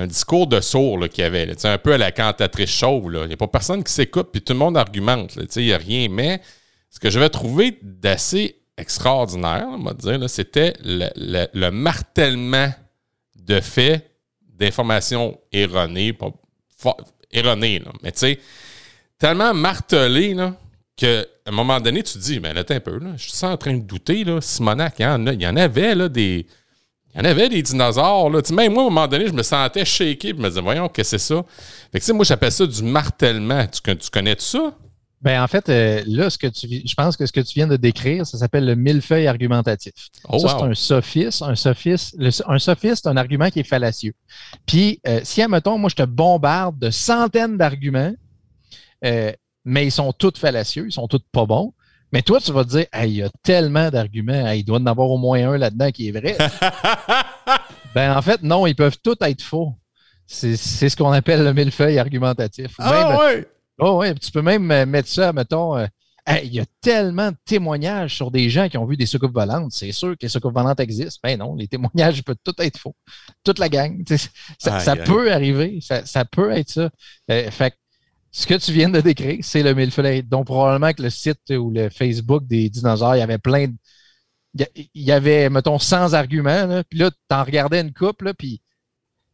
[0.07, 3.11] discours de sourd qu'il y avait, là, un peu à la cantatrice chauve.
[3.13, 5.37] Il n'y a pas personne qui s'écoute, puis tout le monde argumente.
[5.57, 6.09] Il n'y a rien.
[6.09, 6.41] Mais
[6.91, 12.73] ce que je vais trouver d'assez extraordinaire, on va dire, c'était le, martellement
[13.37, 14.11] de faits,
[14.43, 16.17] d'informations erronées,
[17.31, 17.83] erroné.
[18.03, 18.41] Mais tu sais,
[19.19, 20.55] tellement martelé là,
[20.97, 23.57] qu'à un moment donné, tu te dis, mais là, un peu, là, je suis en
[23.57, 26.47] train de douter, là, Simonac, il y en, y en avait là, des.
[27.13, 28.31] Il y en avait des dinosaures.
[28.31, 28.41] Là.
[28.53, 30.29] même moi, à un moment donné, je me sentais shaké.
[30.29, 31.45] Je me disais, voyons, qu'est-ce que c'est ça?
[31.91, 33.67] Fait que, moi, j'appelle ça du martèlement.
[33.67, 34.73] Tu, tu connais tout ça?
[35.23, 37.67] Ben, en fait, euh, là, ce que tu, je pense que ce que tu viens
[37.67, 39.93] de décrire, ça s'appelle le millefeuille argumentatif.
[40.29, 41.43] Oh, ça, c'est un sophiste.
[41.43, 44.15] Un sophiste, un sophiste, un argument qui est fallacieux.
[44.67, 48.15] Puis, euh, si, admettons, moi, je te bombarde de centaines d'arguments,
[49.05, 49.33] euh,
[49.67, 51.75] mais ils sont tous fallacieux, ils sont tous pas bons.
[52.13, 55.11] Mais toi, tu vas te dire, il y a tellement d'arguments, il doit en avoir
[55.11, 56.37] au moins un là-dedans qui est vrai.
[57.95, 59.75] ben, en fait, non, ils peuvent tous être faux.
[60.27, 62.73] C'est ce qu'on appelle le millefeuille argumentatif.
[62.79, 63.47] Ah, ouais.
[63.81, 65.87] Oh oui, tu peux même euh, mettre ça, mettons, euh,
[66.43, 69.73] il y a tellement de témoignages sur des gens qui ont vu des soucoupes volantes.
[69.73, 71.19] C'est sûr que les soucoupes volantes existent.
[71.23, 72.95] Ben non, les témoignages peuvent tout être faux.
[73.43, 74.05] Toute la gang.
[74.59, 75.81] Ça, peut arriver.
[75.81, 76.91] Ça, peut être ça.
[77.31, 77.75] Euh, fait
[78.31, 80.23] ce que tu viens de décrire, c'est le millefeuille.
[80.23, 84.67] Donc, probablement que le site ou le Facebook des dinosaures, il y avait plein de.
[84.77, 86.83] Il y avait, mettons, 100 arguments.
[86.89, 88.61] puis là, tu en regardais une couple, puis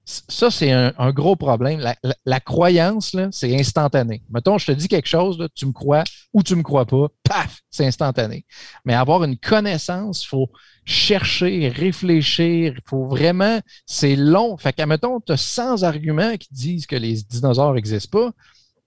[0.07, 1.81] ça, c'est un, gros problème.
[2.25, 4.23] La, croyance, c'est instantané.
[4.31, 7.61] Mettons, je te dis quelque chose, tu me crois ou tu me crois pas, paf,
[7.71, 8.47] c'est instantané.
[8.85, 10.49] Mais avoir une connaissance, il faut
[10.85, 14.57] chercher, réfléchir, il faut vraiment, c'est long.
[14.57, 18.33] Fait que, mettons, tu as 100 arguments qui disent que les dinosaures n'existent pas.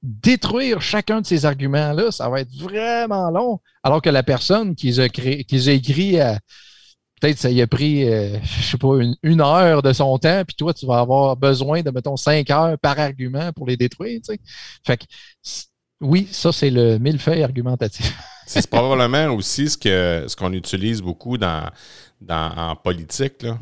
[0.01, 3.59] détruire chacun de ces arguments-là, ça va être vraiment long.
[3.83, 6.17] Alors que la personne qui les a, qui les a écrits
[7.19, 10.55] peut-être ça y a pris, euh, je sais pas, une, heure de son temps, puis
[10.55, 14.19] toi, tu vas avoir besoin de, mettons, cinq heures par argument pour les détruire.
[14.23, 14.39] Tu sais.
[14.85, 15.05] Fait que,
[16.01, 18.17] oui, ça, c'est le millefeuille argumentatif.
[18.45, 21.69] c'est probablement aussi ce que ce qu'on utilise beaucoup dans,
[22.21, 23.43] dans, en politique.
[23.43, 23.57] Là.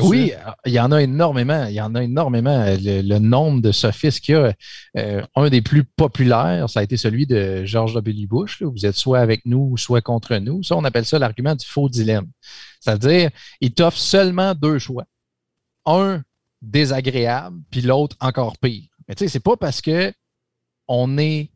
[0.00, 0.32] Oui,
[0.66, 1.66] il y en a énormément.
[1.66, 2.64] Il y en a énormément.
[2.66, 4.52] Le, nombre de sophistes qu'il y a,
[4.96, 8.26] euh, un des plus populaires, ça a été celui de George W.
[8.26, 8.62] Bush.
[8.62, 10.62] Vous êtes soit avec nous, soit contre nous.
[10.62, 12.26] Ça, on appelle ça l'argument du faux dilemme.
[12.80, 13.30] C'est-à-dire,
[13.60, 15.04] il t'offre seulement deux choix.
[15.86, 16.22] Un
[16.60, 18.88] désagréable, puis l'autre encore pire.
[19.08, 20.12] Mais tu sais, c'est pas parce que
[20.88, 21.50] on est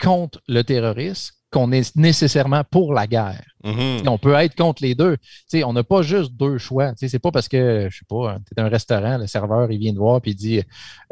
[0.00, 3.42] contre le terrorisme qu'on est nécessairement pour la guerre.
[3.64, 4.08] Mm-hmm.
[4.08, 5.16] On peut être contre les deux.
[5.64, 6.92] on n'a pas juste deux choix.
[6.96, 9.92] C'est pas parce que, je sais pas, tu es un restaurant, le serveur, il vient
[9.92, 10.62] te voir et il dit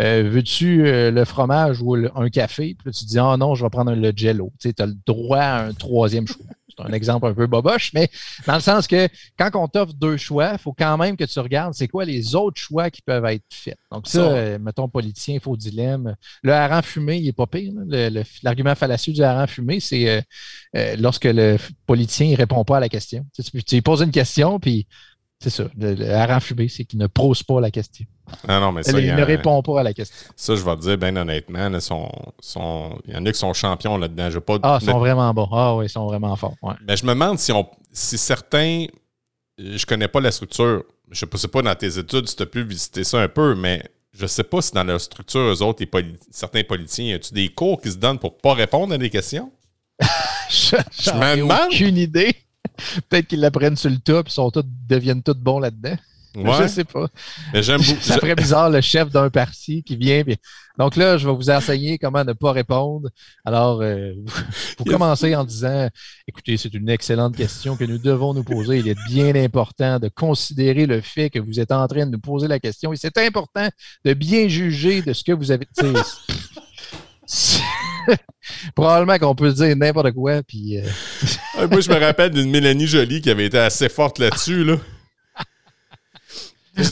[0.00, 2.76] euh, Veux-tu euh, le fromage ou un café?
[2.78, 4.52] Puis tu dis Ah non, je vais prendre le jello.
[4.60, 6.46] Tu as le droit à un troisième choix.
[6.76, 8.08] C'est un exemple un peu boboche, mais
[8.46, 9.08] dans le sens que
[9.38, 12.34] quand on t'offre deux choix, il faut quand même que tu regardes c'est quoi les
[12.34, 13.78] autres choix qui peuvent être faits.
[13.90, 16.16] Donc, ça, euh, mettons, politicien, faux dilemme.
[16.42, 17.72] Le hareng fumé, il n'est pas pire.
[18.42, 20.20] L'argument fallacieux du hareng fumé, c'est euh,
[20.76, 21.56] euh, lorsque le
[21.86, 23.24] politicien ne répond pas à la question.
[23.34, 24.86] Tu, tu, lui poses une question, puis
[25.44, 25.64] c'est ça.
[25.78, 28.06] Le, hareng fumé, c'est qu'il ne pose pas la question.
[28.48, 30.16] Ah non, mais ça, il, ne répond pas à la question.
[30.34, 34.40] Ça, je vais te dire, bien honnêtement, il y en a qui sont champions là-dedans.
[34.40, 35.48] pas, ah, ils sont vraiment bons.
[35.52, 36.54] Ah oui, ils sont vraiment forts.
[36.86, 38.86] Mais je me demande si, on, si certains.
[39.58, 40.82] Je connais pas la structure.
[41.10, 43.54] Je ne sais pas dans tes études si tu as pu visiter ça un peu,
[43.54, 45.84] mais je sais pas si dans leur structure, eux autres,
[46.30, 49.52] certains politiciens, y a-tu des cours qui se donnent pour pas répondre à des questions?
[50.50, 51.68] je, je me demande.
[51.70, 52.34] aucune idée.
[53.08, 55.96] Peut-être qu'ils l'apprennent sur le top et deviennent tous bons là-dedans.
[56.36, 56.62] Ouais.
[56.62, 57.06] Je sais pas.
[57.52, 60.24] j'aime Ça ferait bizarre le chef d'un parti qui vient.
[60.76, 63.08] Donc là, je vais vous enseigner comment ne pas répondre.
[63.44, 64.14] Alors, euh,
[64.78, 65.88] vous commencez en disant
[66.26, 68.78] écoutez, c'est une excellente question que nous devons nous poser.
[68.78, 72.20] Il est bien important de considérer le fait que vous êtes en train de nous
[72.20, 72.92] poser la question.
[72.92, 73.68] Et c'est important
[74.04, 75.68] de bien juger de ce que vous avez.
[78.74, 80.42] Probablement qu'on peut dire n'importe quoi.
[80.42, 80.78] Puis,
[81.58, 84.64] euh, Moi, je me rappelle d'une Mélanie Jolie qui avait été assez forte là-dessus.
[84.64, 84.76] Là.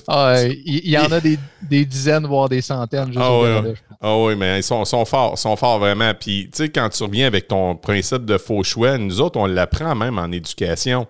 [0.07, 1.37] Ah, il y, en a des,
[1.85, 3.13] dizaines, voire des centaines.
[3.17, 6.15] ah, oui, ah oui, mais ils sont, sont forts, sont forts vraiment.
[6.15, 9.47] Puis, tu sais, quand tu reviens avec ton principe de faux choix, nous autres, on
[9.47, 11.09] l'apprend même en éducation.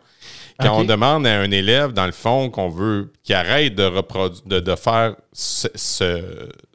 [0.59, 3.91] Quand on demande à un élève, dans le fond, qu'on veut qu'il arrête de,
[4.47, 5.17] de, de faire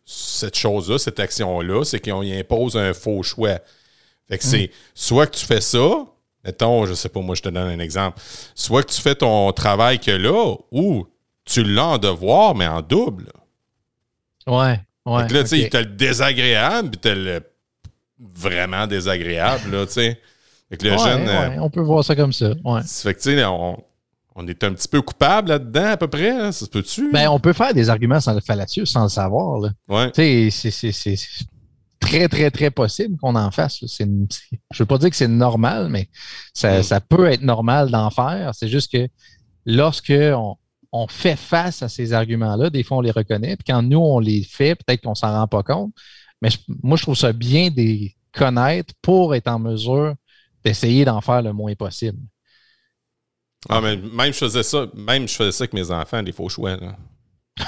[0.10, 3.60] cette chose-là, cette action-là, c'est qu'on y impose un faux choix.
[4.30, 6.06] Fait que c'est soit que tu fais ça,
[6.46, 8.18] mettons, je sais pas, moi je te donne un exemple,
[8.56, 11.06] soit que tu fais ton travail que là, ou
[11.44, 13.32] tu l'as en devoir, mais en double.
[14.48, 15.28] Ouais, ouais.
[15.28, 17.42] là, tu sais, t'as le désagréable, puis t'as le
[18.18, 20.22] vraiment désagréable, là, tu sais.
[20.70, 21.28] Fait le jeune.
[21.28, 22.54] Euh, on peut voir ça comme ça.
[22.64, 22.82] Ouais.
[22.84, 23.82] Fait que, tu sais, on,
[24.38, 26.30] on, est un petit peu coupable là-dedans, à peu près.
[26.30, 27.12] Hein, ça se peut-tu?
[27.12, 29.60] Ben, on peut faire des arguments sans le fallacieux sans le savoir.
[29.60, 29.70] Là.
[29.90, 30.12] Ouais.
[30.12, 31.18] Tu sais, c'est
[32.00, 33.80] très, très, très possible qu'on en fasse.
[33.82, 34.28] je ne
[34.78, 36.08] veux pas dire que c'est normal, mais
[36.54, 36.84] ça, mm.
[36.84, 38.52] ça peut être normal d'en faire.
[38.54, 39.08] C'est juste que
[39.66, 40.56] lorsque on,
[40.92, 42.70] on fait face à ces arguments-là.
[42.70, 43.56] Des fois, on les reconnaît.
[43.56, 45.94] Puis quand nous, on les fait, peut-être qu'on ne s'en rend pas compte.
[46.42, 46.50] Mais
[46.84, 50.14] moi, je trouve ça bien de les connaître pour être en mesure
[50.64, 52.20] d'essayer d'en faire le moins possible.
[53.70, 56.50] Ah, mais même je faisais ça, même je faisais ça avec mes enfants, des faux
[56.50, 56.78] choix.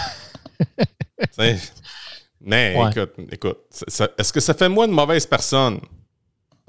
[2.42, 3.58] mais écoute, écoute,
[4.18, 5.80] est-ce que ça fait moi une mauvaise personne?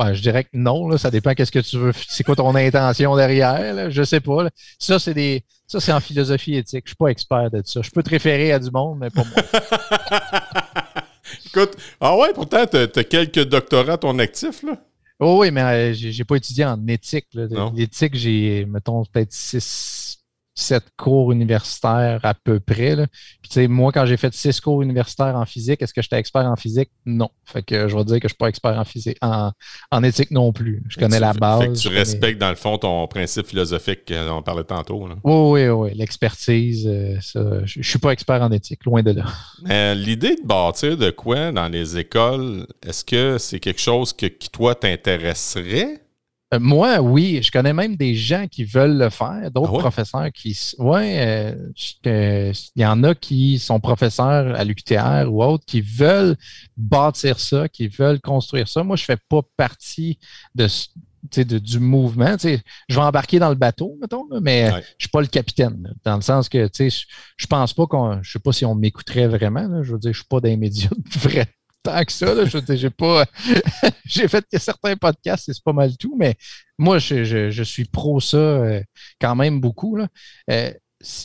[0.00, 1.92] Ben, je dirais que non, ça dépend qu'est-ce que tu veux.
[2.08, 4.48] C'est quoi ton intention derrière, là, je sais pas.
[4.78, 5.44] Ça, c'est des.
[5.66, 6.84] Ça, c'est en philosophie éthique.
[6.86, 7.82] Je suis pas expert de ça.
[7.82, 9.34] Je peux te référer à du monde, mais pas moi.
[11.46, 14.78] Écoute, ah ouais, pourtant, tu as, quelques doctorats à ton actif, là.
[15.22, 17.26] Oh oui, mais euh, j'ai pas étudié en éthique.
[17.74, 19.60] L'éthique, j'ai, mettons, peut-être six,
[20.54, 22.96] sept cours universitaires à peu près.
[22.96, 23.06] Là.
[23.40, 26.18] Puis, tu sais, moi, quand j'ai fait six cours universitaires en physique, est-ce que j'étais
[26.18, 26.90] expert en physique?
[27.06, 27.30] Non.
[27.44, 30.30] Fait que je vais dire que je ne suis pas expert en physique, en, éthique
[30.30, 30.82] non plus.
[30.88, 31.60] Je connais la base.
[31.60, 35.08] Fait que tu respectes, dans le fond, ton principe philosophique qu'on parlait tantôt.
[35.24, 35.90] Oui, oui, oui.
[35.94, 37.16] L'expertise, euh,
[37.64, 39.94] je ne suis pas expert en éthique, loin de là.
[39.94, 44.50] L'idée de bâtir de quoi dans les écoles, est-ce que c'est quelque chose que, qui,
[44.50, 46.00] toi, t'intéresserait?
[46.52, 47.40] Euh, moi, oui.
[47.42, 50.58] Je connais même des gens qui veulent le faire, d'autres ah professeurs qui.
[50.78, 51.54] Oui, euh,
[52.04, 56.36] il y en a qui sont professeurs à l'UQTR ou autres qui veulent
[56.76, 58.82] bâtir ça, qui veulent construire ça.
[58.82, 60.18] Moi, je ne fais pas partie
[60.54, 60.66] de,
[61.58, 62.36] du mouvement.
[62.40, 62.58] je
[62.94, 65.94] vais embarquer dans le bateau, mettons, mais je ne suis pas le capitaine.
[66.04, 68.22] dans le sens que je ne pense pas qu'on.
[68.22, 69.84] Je sais pas si on m'écouterait vraiment.
[69.84, 71.46] je veux dire, je ne suis pas des médias vrai
[71.82, 72.34] tant que ça.
[72.68, 73.26] j'ai pas.
[74.04, 76.36] j'ai fait certains podcasts et c'est pas mal tout, mais
[76.78, 78.82] moi, je, suis pro ça euh,
[79.20, 79.96] quand même beaucoup.
[79.96, 80.08] Là.
[80.50, 80.72] Euh,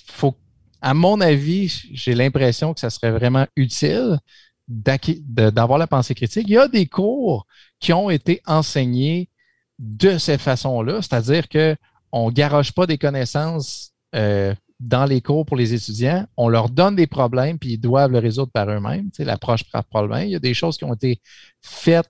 [0.10, 0.36] faut,
[0.82, 4.20] à mon avis, j'ai l'impression que ça serait vraiment utile
[4.68, 6.46] d'avoir la pensée critique.
[6.48, 7.46] Il y a des cours
[7.80, 9.30] qui ont été enseignés
[9.78, 15.58] de cette façon-là, c'est-à-dire qu'on ne garoche pas des connaissances euh, dans les cours pour
[15.58, 19.10] les étudiants, on leur donne des problèmes, puis ils doivent le résoudre par eux-mêmes.
[19.20, 20.28] L'approche par problème.
[20.28, 21.22] Il y a des choses qui ont été
[21.62, 22.10] faites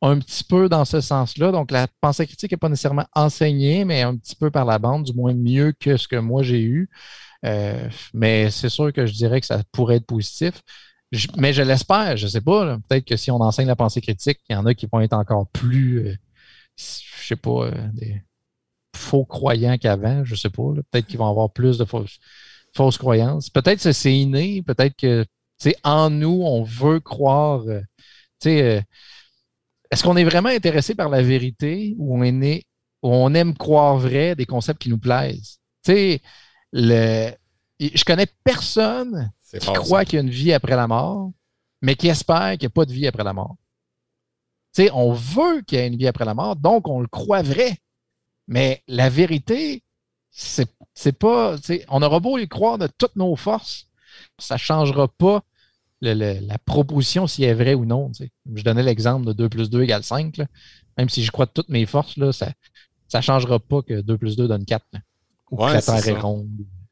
[0.00, 1.52] un petit peu dans ce sens-là.
[1.52, 5.04] Donc, la pensée critique n'est pas nécessairement enseignée, mais un petit peu par la bande,
[5.04, 6.88] du moins mieux que ce que moi j'ai eu.
[7.44, 10.62] Euh, mais c'est sûr que je dirais que ça pourrait être positif.
[11.36, 12.78] mais je l'espère, je ne sais pas.
[12.88, 15.14] Peut-être que si on enseigne la pensée critique, il y en a qui vont être
[15.14, 16.16] encore plus, euh,
[16.76, 18.22] je sais pas, euh, des,
[18.98, 20.62] faux croyants qu'avant, je ne sais pas.
[20.90, 23.50] Peut-être qu'ils vont avoir plus de fausses, croyances.
[23.50, 25.24] Peut-être que c'est inné, peut-être que
[25.84, 27.62] en nous, on veut croire.
[27.66, 27.80] Euh,
[28.46, 28.80] euh,
[29.90, 32.64] est-ce qu'on est vraiment intéressé par la vérité ou on, est
[33.02, 35.58] on aime croire vrai des concepts qui nous plaisent?
[36.72, 37.30] Le,
[37.80, 41.32] je connais personne qui croit qu'il y a une vie après la mort,
[41.80, 43.56] mais qui espère qu'il n'y a pas de vie après la mort.
[44.92, 47.78] on veut qu'il y ait une vie après la mort, donc on le croit vrai.
[48.48, 49.82] Mais la vérité,
[50.30, 50.66] c'est,
[51.18, 51.56] pas.
[51.88, 53.86] On aura beau y croire de toutes nos forces,
[54.38, 55.44] ça ne changera pas
[56.00, 58.10] la proposition si elle est vraie ou non.
[58.54, 60.40] Je donnais l'exemple de 2 plus 2 égale 5.
[60.96, 62.52] Même si je crois de toutes mes forces, là, ça
[63.14, 64.84] ne changera pas que 2 plus 2 donne 4.
[65.50, 66.48] ou que la Terre est ronde.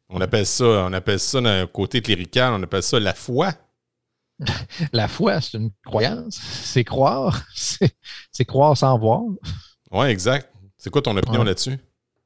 [0.08, 3.52] On appelle ça, on appelle ça d'un côté clérical, on appelle ça la foi.
[4.92, 6.36] la foi, c'est une croyance.
[6.36, 7.42] C'est croire.
[8.32, 9.22] C'est, croire sans voir.
[9.90, 10.52] Oui, exact.
[10.86, 11.80] C'est quoi ton opinion là-dessus?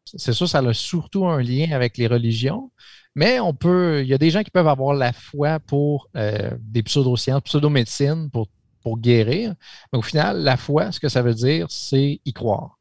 [0.04, 2.70] C'est sûr, ça a surtout un lien avec les religions,
[3.14, 4.02] mais on peut.
[4.02, 8.28] Il y a des gens qui peuvent avoir la foi pour euh, des pseudosciences, pseudomédecine
[8.30, 8.48] pour,
[8.82, 9.54] pour guérir.
[9.90, 12.78] Mais au final, la foi, ce que ça veut dire, c'est y croire.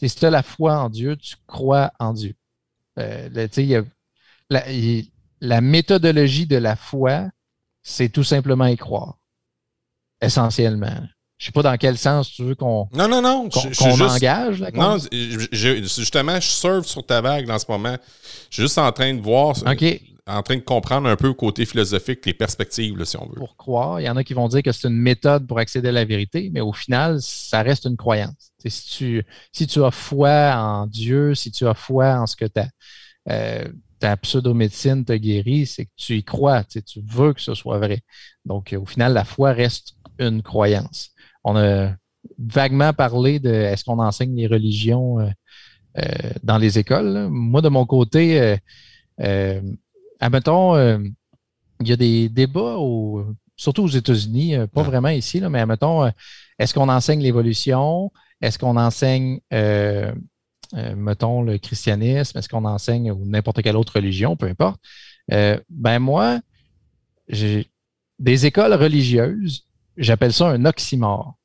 [0.00, 2.34] si tu as la foi en Dieu, tu crois en Dieu.
[3.00, 3.28] Euh,
[4.50, 4.64] la,
[5.40, 7.28] la méthodologie de la foi,
[7.82, 9.18] c'est tout simplement y croire.
[10.20, 11.08] Essentiellement.
[11.38, 14.60] Je sais pas dans quel sens tu veux qu'on non, non, non, qu'on engage.
[14.74, 17.96] non, justement, je surfe sur ta vague dans ce moment.
[18.50, 19.54] Je suis juste en train de voir,
[20.26, 23.36] en train de comprendre un peu le côté philosophique, les perspectives, si on veut.
[23.36, 25.90] Pour croire, il y en a qui vont dire que c'est une méthode pour accéder
[25.90, 28.50] à la vérité, mais au final, ça reste une croyance.
[28.66, 32.46] si, tu, si tu as foi en Dieu, si tu as foi en ce que
[32.46, 32.66] ta,
[33.30, 33.64] euh,
[34.00, 38.00] ta pseudo-médecine te guérit, c'est que tu y crois, tu veux que ce soit vrai.
[38.44, 41.12] Donc, au final, la foi reste une croyance
[41.48, 41.94] on a
[42.38, 45.30] vaguement parlé de est-ce qu'on enseigne les religions euh,
[45.98, 46.02] euh,
[46.42, 47.28] dans les écoles.
[47.30, 48.56] Moi, de mon côté,
[49.20, 49.60] euh,
[50.20, 50.76] admettons,
[51.80, 52.76] il y a des débats,
[53.56, 56.10] surtout aux États-Unis, pas vraiment ici, là, mais admettons,
[56.58, 58.12] est-ce qu'on enseigne l'évolution?
[58.40, 59.40] Est-ce qu'on enseigne,
[60.72, 62.36] mettons, le christianisme?
[62.38, 64.80] Est-ce qu'on enseigne ou n'importe quelle autre religion, peu importe?
[65.28, 66.40] ben moi,
[67.28, 67.70] j'ai
[68.18, 71.37] des écoles religieuses, j'appelle ça un oxymore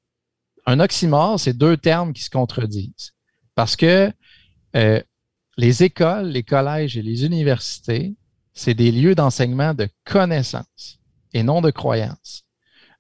[0.65, 3.13] un oxymore, c'est deux termes qui se contredisent.
[3.55, 4.11] Parce que
[4.75, 5.01] euh,
[5.57, 8.15] les écoles, les collèges et les universités,
[8.53, 10.99] c'est des lieux d'enseignement de connaissances
[11.33, 12.43] et non de croyances.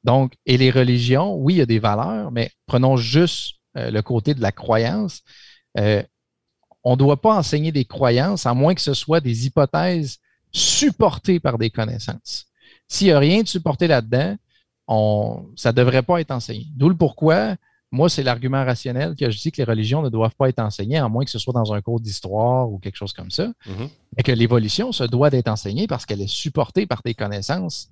[0.03, 4.01] Donc, et les religions, oui, il y a des valeurs, mais prenons juste euh, le
[4.01, 5.21] côté de la croyance.
[5.77, 6.03] Euh,
[6.83, 10.19] on ne doit pas enseigner des croyances à moins que ce soit des hypothèses
[10.51, 12.45] supportées par des connaissances.
[12.87, 14.35] S'il n'y a rien de supporté là-dedans,
[14.87, 16.67] ça ne devrait pas être enseigné.
[16.75, 17.55] D'où le pourquoi,
[17.91, 20.97] moi, c'est l'argument rationnel que je dis que les religions ne doivent pas être enseignées,
[20.97, 23.89] à moins que ce soit dans un cours d'histoire ou quelque chose comme ça, mm-hmm.
[24.17, 27.89] et que l'évolution se doit d'être enseignée parce qu'elle est supportée par des connaissances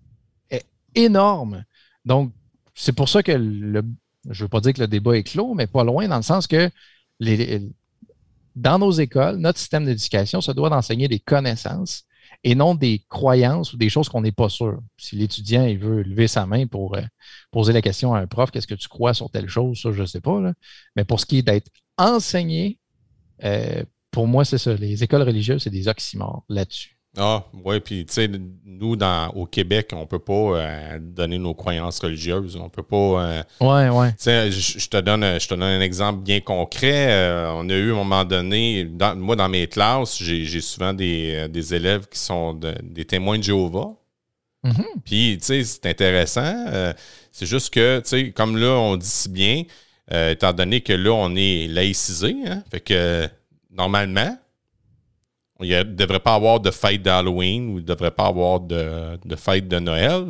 [0.95, 1.63] énormes.
[2.05, 2.31] Donc,
[2.73, 3.83] c'est pour ça que le,
[4.29, 6.21] je ne veux pas dire que le débat est clos, mais pas loin, dans le
[6.21, 6.69] sens que
[8.55, 12.03] dans nos écoles, notre système d'éducation se doit d'enseigner des connaissances
[12.43, 14.79] et non des croyances ou des choses qu'on n'est pas sûr.
[14.97, 17.01] Si l'étudiant il veut lever sa main pour euh,
[17.51, 20.01] poser la question à un prof, qu'est-ce que tu crois sur telle chose, ça, je
[20.01, 20.39] ne sais pas.
[20.95, 22.79] Mais pour ce qui est d'être enseigné,
[23.43, 24.73] euh, pour moi, c'est ça.
[24.73, 26.97] Les écoles religieuses, c'est des oxymores là-dessus.
[27.17, 28.29] Ah, oui, puis tu sais,
[28.65, 32.55] nous, dans, au Québec, on ne peut pas euh, donner nos croyances religieuses.
[32.55, 32.95] On peut pas.
[32.95, 34.11] Euh, ouais, ouais.
[34.11, 37.11] Tu sais, je, te donne, je te donne un exemple bien concret.
[37.11, 41.73] Euh, on a eu à un moment donné, moi, dans mes classes, j'ai souvent des,
[41.73, 43.93] élèves qui sont des témoins de Jéhovah.
[44.63, 44.85] Mm-hmm.
[45.03, 46.93] Puis, tu sais, c'est intéressant.
[47.33, 49.63] c'est juste que, tu sais, comme là, on dit si bien,
[50.09, 53.27] étant donné que là, on est laïcisé, hein, fait que
[53.69, 54.37] normalement,
[55.61, 59.17] il ne devrait pas avoir de fête d'Halloween ou il ne devrait pas avoir de,
[59.37, 60.25] fête de Noël.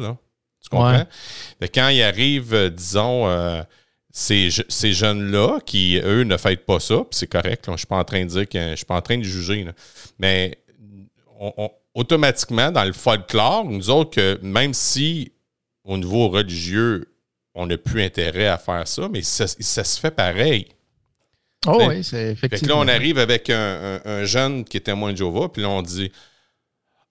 [0.61, 1.05] Tu comprends?
[1.73, 3.63] quand il arrive, euh, disons, euh,
[4.11, 8.03] ces, jeunes-là qui, eux, ne fêtent pas ça, c'est correct, je ne suis pas en
[8.03, 9.65] train de dire que je suis pas en train de juger,
[10.19, 10.57] mais
[11.95, 15.31] automatiquement, dans le folklore, nous autres, que même si
[15.83, 17.07] au niveau religieux,
[17.53, 20.67] on n'a plus intérêt à faire ça, mais ça, se fait pareil.
[21.67, 22.75] Oh oui, c'est effectivement.
[22.75, 26.11] là, on arrive avec un, jeune qui est témoin de Jéhovah, puis là, on dit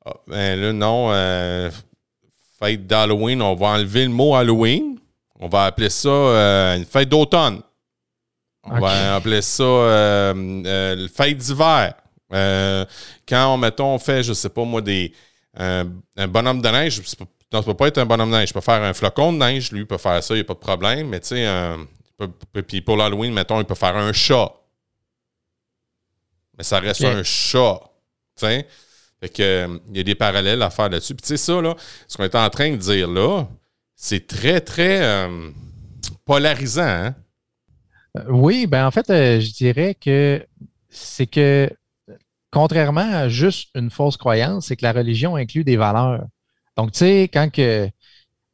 [0.04, 1.70] ah, ben là, non, euh,
[2.58, 4.98] fête d'Halloween, on va enlever le mot Halloween.
[5.38, 7.60] On va appeler ça euh, une fête d'automne.
[8.64, 11.94] On va appeler ça euh, fête d'hiver.
[12.30, 15.12] quand, mettons, on fait, je sais pas moi, des
[15.56, 17.02] un bonhomme de neige,
[17.52, 18.48] non, ça peut pas être un bonhomme de neige.
[18.50, 20.44] Je peux faire un flocon de neige, lui, il peut faire ça, il n'y a
[20.44, 21.08] pas de problème.
[21.08, 21.46] Mais tu sais,
[22.66, 24.52] puis pour l'Halloween, mettons, il peut faire un chat.
[26.56, 27.80] Mais ça reste un chat.
[28.36, 28.66] Tu sais?
[29.20, 31.14] Fait que, il y a des parallèles à faire là-dessus.
[31.14, 31.74] Puis tu sais, ça, là,
[32.08, 33.46] ce qu'on est en train de dire là,
[33.94, 35.50] c'est très, très euh,
[36.24, 36.82] polarisant.
[36.82, 37.14] Hein?
[38.16, 40.44] Euh, oui, ben en fait, euh, je dirais que
[40.88, 41.70] c'est que,
[42.50, 46.24] contrairement à juste une fausse croyance, c'est que la religion inclut des valeurs.
[46.76, 47.92] Donc, tu sais, quand il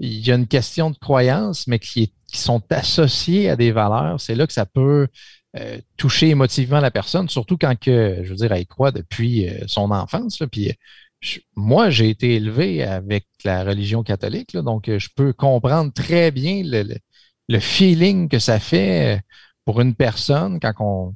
[0.01, 4.47] y a une question de croyance, mais qui, sont associées à des valeurs, c'est là
[4.47, 5.09] que ça peut
[5.57, 9.65] euh, toucher émotivement la personne, surtout quand que, je veux dire, elle croit depuis euh,
[9.67, 10.43] son enfance.
[10.51, 10.73] puis
[11.57, 17.59] moi, j'ai été élevé avec la religion catholique, donc je peux comprendre très bien le,
[17.61, 19.21] feeling que ça fait
[19.65, 21.15] pour une personne quand on,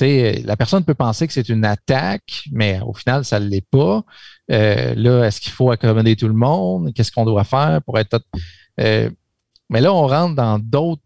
[0.00, 4.04] la personne peut penser que c'est une attaque, mais au final, ça ne l'est pas.
[4.50, 6.92] Euh, là, est-ce qu'il faut accommoder tout le monde?
[6.94, 8.20] Qu'est-ce qu'on doit faire pour être.
[9.68, 11.02] Euh, mais là, on rentre dans d'autres,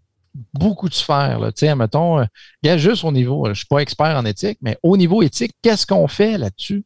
[0.55, 1.39] beaucoup de sphères.
[1.39, 1.53] Là.
[1.53, 2.25] Tu sais, mettons, euh,
[2.63, 4.97] il y a juste au niveau, je ne suis pas expert en éthique, mais au
[4.97, 6.85] niveau éthique, qu'est-ce qu'on fait là-dessus?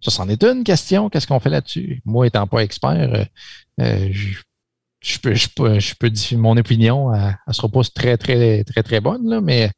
[0.00, 1.08] Ça, c'en est une question.
[1.08, 2.02] Qu'est-ce qu'on fait là-dessus?
[2.04, 3.26] Moi, étant pas expert,
[3.78, 8.64] je, peux, je, peux, je peux dire mon opinion, elle ne sera pas très, très,
[8.64, 9.70] très, très bonne, là, mais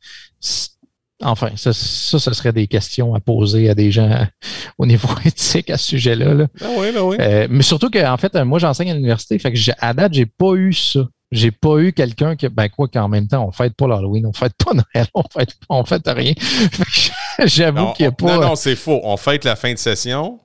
[1.22, 4.26] Enfin, ça, ça, ce serait des questions à poser à des gens
[4.78, 6.46] au niveau éthique à ce sujet-là.
[6.60, 7.16] Ah oui, ben oui.
[7.20, 10.54] Euh, mais surtout qu'en fait, moi, j'enseigne à l'université, fait que à date, j'ai pas
[10.54, 11.06] eu ça.
[11.32, 14.32] J'ai pas eu quelqu'un qui, ben quoi, qu'en même temps, on fête pas l'Halloween, on
[14.32, 16.32] fête pas Noël, on fête, on fête rien.
[17.44, 18.36] J'avoue qu'il n'y a pas.
[18.36, 19.00] Non, non, c'est faux.
[19.02, 20.38] On fête la fin de session.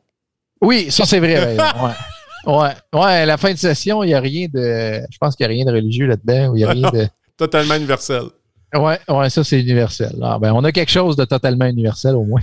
[0.62, 1.56] Oui, ça, c'est vrai.
[1.58, 2.54] ouais.
[2.54, 2.74] ouais.
[2.94, 5.02] Ouais, la fin de session, il n'y a rien de.
[5.10, 6.56] Je pense qu'il n'y a rien de religieux là-dedans.
[6.56, 7.08] Il y a rien de.
[7.38, 8.24] Totalement universel.
[8.74, 10.16] Ouais, ouais, ça c'est universel.
[10.22, 12.42] Ah, ben, on a quelque chose de totalement universel au moins.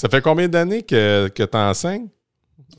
[0.00, 2.08] ça fait combien d'années que, que tu enseignes?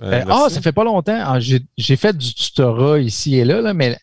[0.02, 1.19] Euh, euh, ah, ça fait pas longtemps.
[1.23, 3.97] Ah, j'ai fait du tutorat ici et là, là, mais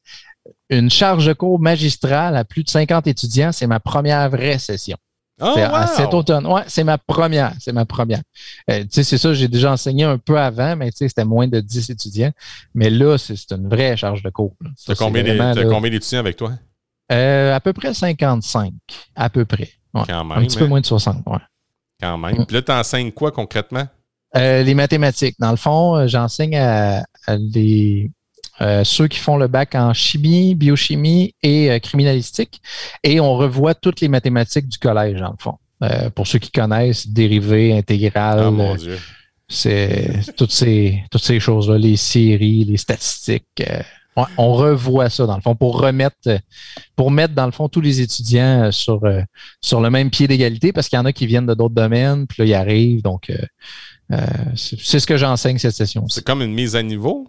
[0.71, 4.97] une charge de cours magistrale à plus de 50 étudiants, c'est ma première vraie session.
[5.41, 5.87] Oh, wow.
[5.95, 6.47] Cet automne.
[6.47, 7.53] Ouais, c'est ma première.
[7.61, 8.23] C'est ma première.
[8.71, 11.27] Euh, tu sais, c'est ça, j'ai déjà enseigné un peu avant, mais tu sais, c'était
[11.27, 12.33] moins de 10 étudiants.
[12.75, 14.57] Mais là, c'est une vraie charge de cours.
[14.83, 16.53] Tu as combien d'étudiants avec toi?
[17.13, 18.73] Euh, à peu près 55.
[19.15, 19.71] À peu près.
[19.93, 20.39] Quand même.
[20.39, 20.69] Un petit peu hein?
[20.69, 21.19] moins de 60.
[21.27, 21.39] Ouais.
[22.01, 22.47] Quand même.
[22.47, 23.87] Puis là, tu enseignes quoi concrètement?
[24.35, 25.37] Euh, les mathématiques.
[25.39, 28.11] Dans le fond, j'enseigne à, à des
[28.61, 32.63] euh, ceux qui font le bac en chimie, biochimie et euh, criminalistique.
[33.03, 35.59] Et on revoit toutes les mathématiques du collège, en le fond.
[35.83, 38.45] Euh, pour ceux qui connaissent, dérivés, intégrales.
[38.47, 38.99] Oh mon Dieu.
[39.49, 43.63] C'est toutes ces, toutes ces choses-là, les séries, les statistiques.
[44.39, 46.41] on revoit ça, dans le fond, pour remettre,
[46.97, 49.03] pour mettre, dans le fond, tous les étudiants sur,
[49.61, 52.27] sur le même pied d'égalité, parce qu'il y en a qui viennent de d'autres domaines,
[52.27, 53.03] puis là, ils arrivent.
[53.03, 53.31] Donc,
[54.55, 56.07] c'est ce que j'enseigne cette session.
[56.09, 57.29] C'est comme une mise à niveau?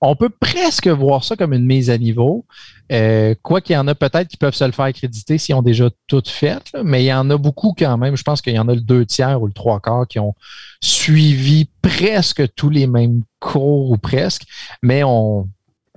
[0.00, 2.44] On peut presque voir ça comme une mise à niveau.
[2.92, 5.62] Euh, quoi qu'il y en a peut-être qui peuvent se le faire créditer s'ils ont
[5.62, 8.16] déjà tout fait, mais il y en a beaucoup quand même.
[8.16, 10.34] Je pense qu'il y en a le deux tiers ou le trois quarts qui ont
[10.82, 14.42] suivi presque tous les mêmes cours ou presque,
[14.82, 15.48] mais on,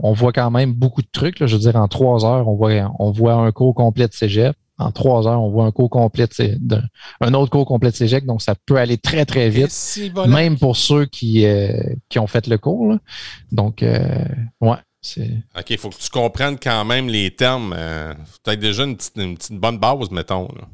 [0.01, 1.45] voit quand même beaucoup de trucs.
[1.45, 4.55] Je veux dire, en trois heures, on voit, on voit un cours complet de cégep
[4.79, 6.25] en trois heures, on voit un cours complet,
[7.21, 9.73] un autre cours complet de cégep, donc ça peut aller très, très vite,
[10.27, 11.71] même pour ceux qui, euh,
[12.07, 12.95] qui ont fait le cours.
[13.51, 14.25] Donc, euh,
[14.61, 14.77] ouais.
[15.57, 17.73] OK, il faut que tu comprennes quand même les termes.
[17.77, 18.13] Euh,
[18.43, 20.49] peut-être déjà une petite, une petite, bonne base, mettons.
[20.55, 20.67] Là.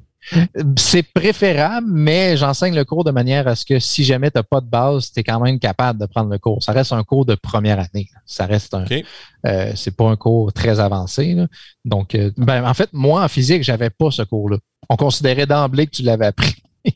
[0.77, 4.43] C'est préférable, mais j'enseigne le cours de manière à ce que si jamais tu n'as
[4.43, 6.63] pas de base, tu es quand même capable de prendre le cours.
[6.63, 8.09] Ça reste un cours de première année.
[8.25, 8.85] Ça reste un.
[9.45, 11.35] Euh, c'est pas un cours très avancé.
[11.83, 14.57] Donc, euh, ben, en fait, moi, en physique, j'avais pas ce cours-là.
[14.89, 16.55] On considérait d'emblée que tu l'avais appris.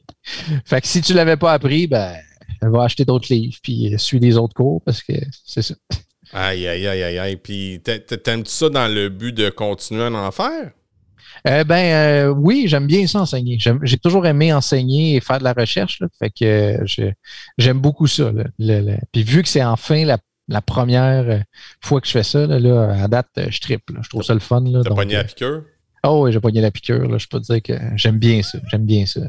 [0.66, 2.16] fait que si tu l'avais pas appris, ben,
[2.62, 5.14] va acheter d'autres livres puis suis les autres cours parce que
[5.46, 5.76] c'est ça.
[6.32, 7.36] Aïe, aïe, aïe, aïe, aïe.
[7.38, 10.72] Puis, t'aimes-tu ça dans le but de continuer à en faire?
[11.48, 13.58] Euh, ben euh, oui, j'aime bien ça enseigner.
[13.84, 16.00] J'ai toujours aimé enseigner et faire de la recherche.
[16.02, 16.84] Là, fait que
[17.58, 18.32] j'aime beaucoup ça.
[19.12, 21.44] Puis vu que c'est enfin la, première
[21.82, 23.94] fois que je fais ça, là, à date, je triple.
[24.02, 24.64] Je trouve ça le fun.
[24.84, 25.64] T'as pogné la piqûre?
[26.04, 27.10] Oh oui, j'ai pogné la piqûre.
[27.10, 27.18] Là.
[27.18, 28.58] Je peux te dire que j'aime bien ça.
[28.72, 29.22] J'aime bien ça.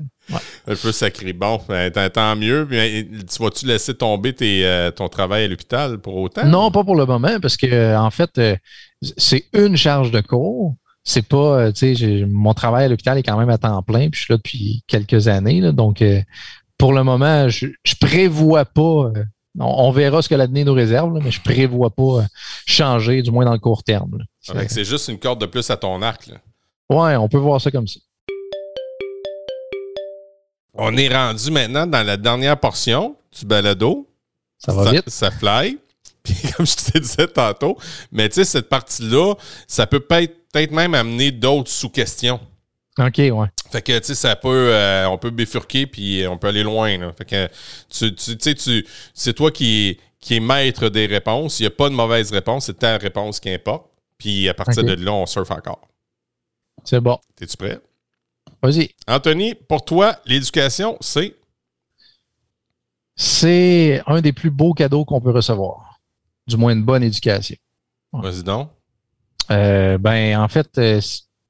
[0.69, 1.33] Un peu sacré.
[1.33, 2.67] Bon, ben, tant mieux.
[2.71, 4.33] tu vas-tu laisser tomber
[4.97, 6.45] ton travail à l'hôpital pour autant?
[6.47, 8.41] Non, pas pour le moment, parce que en fait,
[9.17, 10.75] c'est une charge de cours
[11.11, 14.09] c'est pas, euh, tu sais, mon travail à l'hôpital est quand même à temps plein,
[14.11, 15.73] puis je suis là depuis quelques années.
[15.73, 16.23] donc, euh,
[16.79, 19.13] pour le moment, je, je prévois pas.
[19.17, 19.25] Euh,
[19.59, 22.25] on, verra ce que l'avenir nous réserve, mais je prévois pas
[22.67, 24.19] changer, du moins dans le court terme.
[24.41, 26.29] C'est juste une corde de plus à ton arc.
[26.29, 26.37] Là.
[26.89, 27.99] Ouais, on peut voir ça comme ça.
[30.75, 34.09] On est rendu maintenant dans la dernière portion du balado.
[34.59, 35.11] Ça va vite.
[35.11, 35.79] Ça fly.
[36.23, 37.79] Puis comme je te disais tantôt,
[38.13, 39.35] mais tu sais, cette partie-là,
[39.67, 40.01] ça peut
[40.53, 42.41] peut-être même amener d'autres sous-questions.
[42.99, 43.49] OK, ouais.
[43.71, 46.99] Fait que, tu sais, ça peut, euh, on peut bifurquer puis on peut aller loin.
[46.99, 47.13] Là.
[47.17, 47.47] Fait que,
[47.89, 51.61] tu sais, tu, c'est toi qui, qui est maître des réponses.
[51.61, 53.87] Il n'y a pas de mauvaise réponse, c'est ta réponse qui importe.
[54.19, 55.81] Puis à partir de là, on surfe encore.
[56.85, 57.19] C'est bon.
[57.41, 57.79] Es-tu prêt?
[58.63, 58.91] Vas-y.
[59.07, 61.37] Anthony, pour toi, l'éducation, c'est?
[63.17, 65.91] C'est un des plus beaux cadeaux qu'on peut recevoir
[66.47, 67.57] du moins une bonne éducation.
[68.13, 68.71] Vas-y donc.
[69.51, 71.01] Euh, ben, en fait, euh,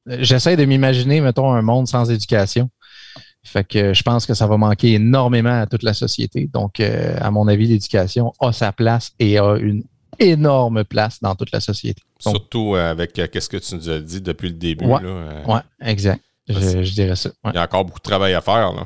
[0.07, 2.71] j'essaie de m'imaginer, mettons, un monde sans éducation.
[3.43, 6.49] Fait que je pense que ça va manquer énormément à toute la société.
[6.53, 9.83] Donc, euh, à mon avis, l'éducation a sa place et a une
[10.19, 12.03] énorme place dans toute la société.
[12.19, 14.85] Surtout avec ce que tu nous as dit depuis le début.
[14.85, 15.01] Oui,
[15.47, 16.23] ouais, exact.
[16.49, 17.31] Je, je, dirais ça.
[17.47, 18.73] Il y a encore beaucoup de travail à faire.
[18.73, 18.85] Là.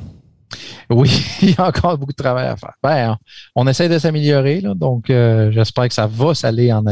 [0.90, 1.10] Oui,
[1.42, 2.74] il y a encore beaucoup de travail à faire.
[2.82, 3.16] Ben,
[3.54, 6.84] on essaie de s'améliorer, donc euh, j'espère que ça va s'aller en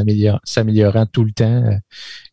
[0.44, 1.44] s'améliorant tout le temps.
[1.44, 1.76] Euh,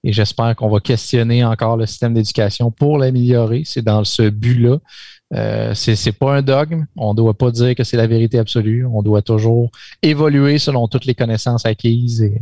[0.04, 3.64] et j'espère qu'on va questionner encore le système d'éducation pour l'améliorer.
[3.66, 4.78] C'est dans ce but-là.
[5.36, 6.86] Euh, ce c'est pas un dogme.
[6.96, 8.86] On ne doit pas dire que c'est la vérité absolue.
[8.86, 9.70] On doit toujours
[10.02, 12.22] évoluer selon toutes les connaissances acquises.
[12.22, 12.42] Et,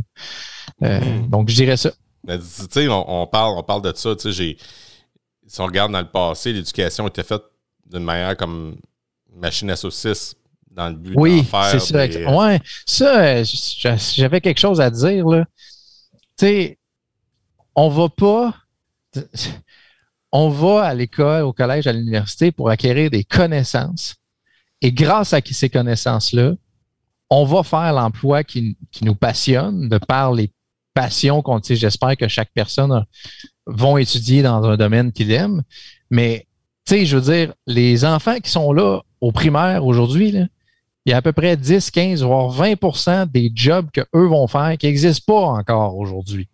[0.80, 1.28] hmm.
[1.28, 1.90] Donc, je dirais ça.
[2.26, 4.10] On, parle, on parle de ça.
[4.16, 7.42] Si on regarde dans le passé, l'éducation était faite
[7.90, 8.76] d'une manière comme
[9.38, 10.34] machine à saucisses
[10.70, 12.06] dans le but oui, c'est ça.
[12.30, 15.26] Ouais, ça, j'avais quelque chose à dire.
[15.26, 15.44] Là.
[16.36, 16.78] Tu sais,
[17.74, 18.54] on va pas.
[20.30, 24.16] On va à l'école, au collège, à l'université pour acquérir des connaissances.
[24.82, 26.52] Et grâce à ces connaissances-là,
[27.30, 30.52] on va faire l'emploi qui, qui, nous passionne, de par les
[30.92, 33.06] passions qu'on, j'espère que chaque personne
[33.66, 35.62] va étudier dans un domaine qu'il aime.
[36.10, 36.47] Mais
[36.88, 40.34] sais, je veux dire, les enfants qui sont là au primaire aujourd'hui,
[41.04, 44.76] il y a à peu près 10, 15, voire 20% des jobs qu'eux vont faire
[44.78, 46.48] qui n'existent pas encore aujourd'hui.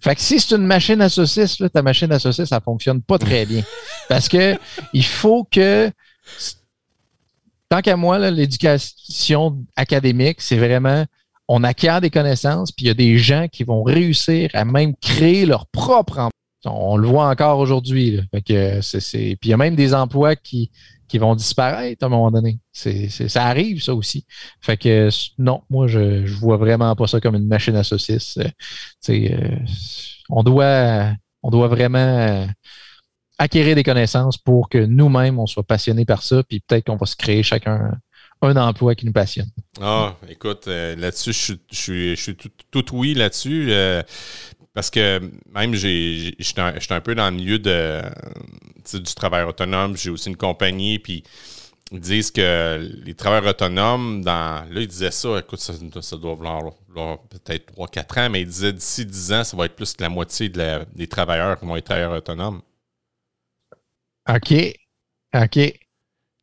[0.00, 3.02] Fait que si c'est une machine à saucisses, là, ta machine à saucisses, ça fonctionne
[3.02, 3.62] pas très bien.
[4.08, 4.58] Parce que
[4.92, 5.90] il faut que,
[7.68, 11.04] tant qu'à moi, l'éducation académique, c'est vraiment,
[11.48, 14.94] on acquiert des connaissances, puis il y a des gens qui vont réussir à même
[14.96, 16.39] créer leur propre emploi.
[16.64, 18.20] On le voit encore aujourd'hui.
[18.32, 20.70] Puis il y a même des emplois qui,
[21.14, 22.58] vont disparaître à un moment donné.
[22.72, 24.26] Ça arrive, ça aussi.
[24.60, 25.08] Fait que
[25.38, 28.38] non, moi, je, je vois vraiment pas ça comme une machine à saucisses.
[28.38, 28.48] Euh,
[29.08, 29.56] euh,
[30.28, 31.16] on, doit,
[31.68, 32.46] vraiment euh,
[33.38, 37.06] acquérir des connaissances pour que nous-mêmes, on soit passionnés par ça, puis peut-être qu'on va
[37.06, 37.92] se créer chacun
[38.42, 39.50] un emploi qui nous passionne.
[39.82, 42.36] Ah, écoute, là-dessus, je, suis,
[42.70, 43.70] tout oui là-dessus.
[44.72, 45.20] Parce que
[45.52, 48.02] même, je suis un, peu dans le milieu de,
[48.92, 49.96] du travail autonome.
[49.96, 51.24] J'ai aussi une compagnie, puis
[51.90, 56.72] ils disent que les travailleurs autonomes, dans, là, ils disaient ça, écoute, ça, doit vouloir,
[57.28, 60.08] peut-être 3-4 ans, mais ils disaient d'ici 10 ans, ça va être plus que la
[60.08, 62.62] moitié des travailleurs qui vont être travailleurs autonomes.
[64.28, 64.54] OK.
[65.34, 65.79] OK.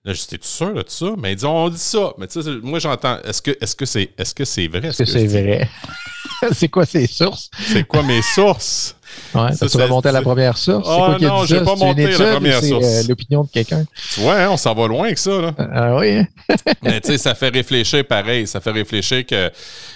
[0.08, 2.14] Là, j'étais tout sûr de ça, mais ils disent, on dit ça.
[2.18, 4.88] Mais tu sais, moi, j'entends, est-ce que est-ce que c'est est-ce que c'est vrai?
[4.88, 5.70] Est-ce que, c'est vrai?
[6.54, 7.50] c'est quoi ces sources?
[7.60, 8.96] C'est quoi mes sources?
[9.34, 10.88] Ouais, ça, tu vas monter à la première source?
[10.90, 12.86] Oh non, je vais pas monter à la première source.
[12.86, 13.86] C'est euh, l'opinion de quelqu'un?
[14.20, 15.42] Ouais, hein, on s'en va loin avec ça.
[15.42, 15.54] Là.
[15.58, 16.18] Ah oui.
[16.18, 16.28] Hein?
[16.84, 18.48] Mais tu sais, ça fait réfléchir pareil.
[18.48, 19.52] Ça fait réfléchir que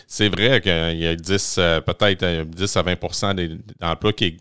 [0.07, 4.38] c'est vrai qu'il y a 10, euh, peut-être 10 euh, à 20% d'emplois qui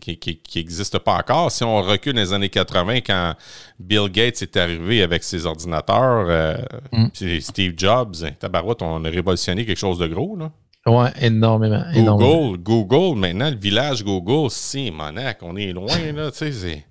[0.57, 1.51] n'existent pas encore.
[1.53, 3.35] Si on recule dans les années 80, quand
[3.79, 6.59] Bill Gates est arrivé avec ses ordinateurs,
[6.93, 7.41] mm.
[7.41, 10.37] Steve Jobs, tabarouette, on a révolutionné quelque chose de gros.
[10.37, 10.51] Là.
[10.91, 16.53] Oui, énormément, Google, Google, maintenant, le village Google, c'est Monac, on est loin, là, tu
[16.53, 16.85] sais,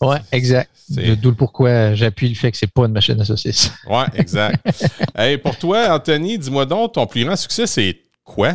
[0.00, 0.70] Oui, exact.
[0.88, 3.72] D'où le pourquoi j'appuie le fait que c'est pas une machine à saucisses.
[3.88, 4.64] Oui, exact.
[5.16, 8.52] hey, pour toi, Anthony, dis-moi donc, ton plus grand succès, c'est quoi?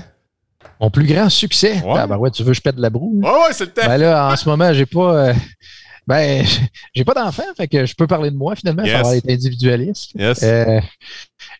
[0.79, 1.82] Mon plus grand succès?
[1.84, 1.95] Ouais.
[1.97, 3.19] Ah, ben ouais, tu veux que je pète la broue?
[3.21, 3.86] Ouais, ouais, c'est le temps.
[3.86, 5.27] Ben là, en ce moment, j'ai pas.
[5.29, 5.34] euh,
[6.07, 6.45] ben,
[6.95, 8.93] j'ai pas d'enfant, fait que je peux parler de moi finalement, Yes.
[8.97, 10.11] ça va être individualiste.
[10.15, 10.41] Yes.
[10.43, 10.79] Euh,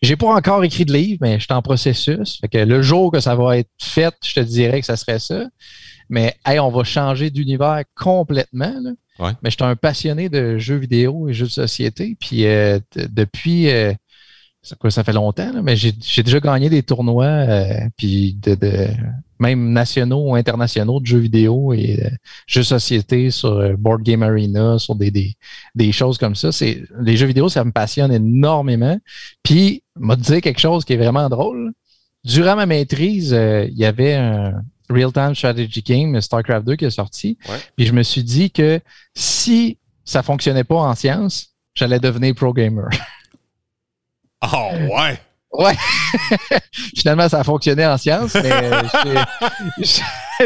[0.02, 2.40] j'ai pas encore écrit de livre, mais je suis en processus.
[2.42, 5.20] Fait que le jour que ça va être fait, je te dirais que ça serait
[5.20, 5.46] ça.
[6.10, 8.74] Mais hey, on va changer d'univers complètement.
[8.82, 8.92] là.
[9.20, 9.32] Ouais.
[9.44, 12.18] Mais je suis un passionné de jeux vidéo et jeux de société.
[12.20, 13.94] Puis euh, depuis euh,
[14.64, 15.92] ça, quoi, ça fait longtemps, là, mais j'ai
[16.24, 17.46] déjà gagné des tournois,
[17.98, 18.88] puis de, de-
[19.42, 22.10] même nationaux ou internationaux de jeux vidéo et euh,
[22.46, 25.34] jeux société sur euh, Board Game Arena, sur des, des,
[25.74, 26.52] des choses comme ça.
[26.52, 28.98] C'est Les jeux vidéo, ça me passionne énormément.
[29.44, 31.74] Puis, m'a dire quelque chose qui est vraiment drôle.
[32.24, 36.92] Durant ma maîtrise, euh, il y avait un Real-Time Strategy Game, StarCraft 2, qui est
[36.92, 37.38] sorti.
[37.50, 37.58] Ouais.
[37.76, 38.80] Puis je me suis dit que
[39.16, 42.90] si ça fonctionnait pas en sciences, j'allais devenir pro gamer.
[44.44, 45.20] Oh, ouais.
[45.54, 45.76] Ouais.
[46.96, 48.52] Finalement, ça a fonctionné en sciences, mais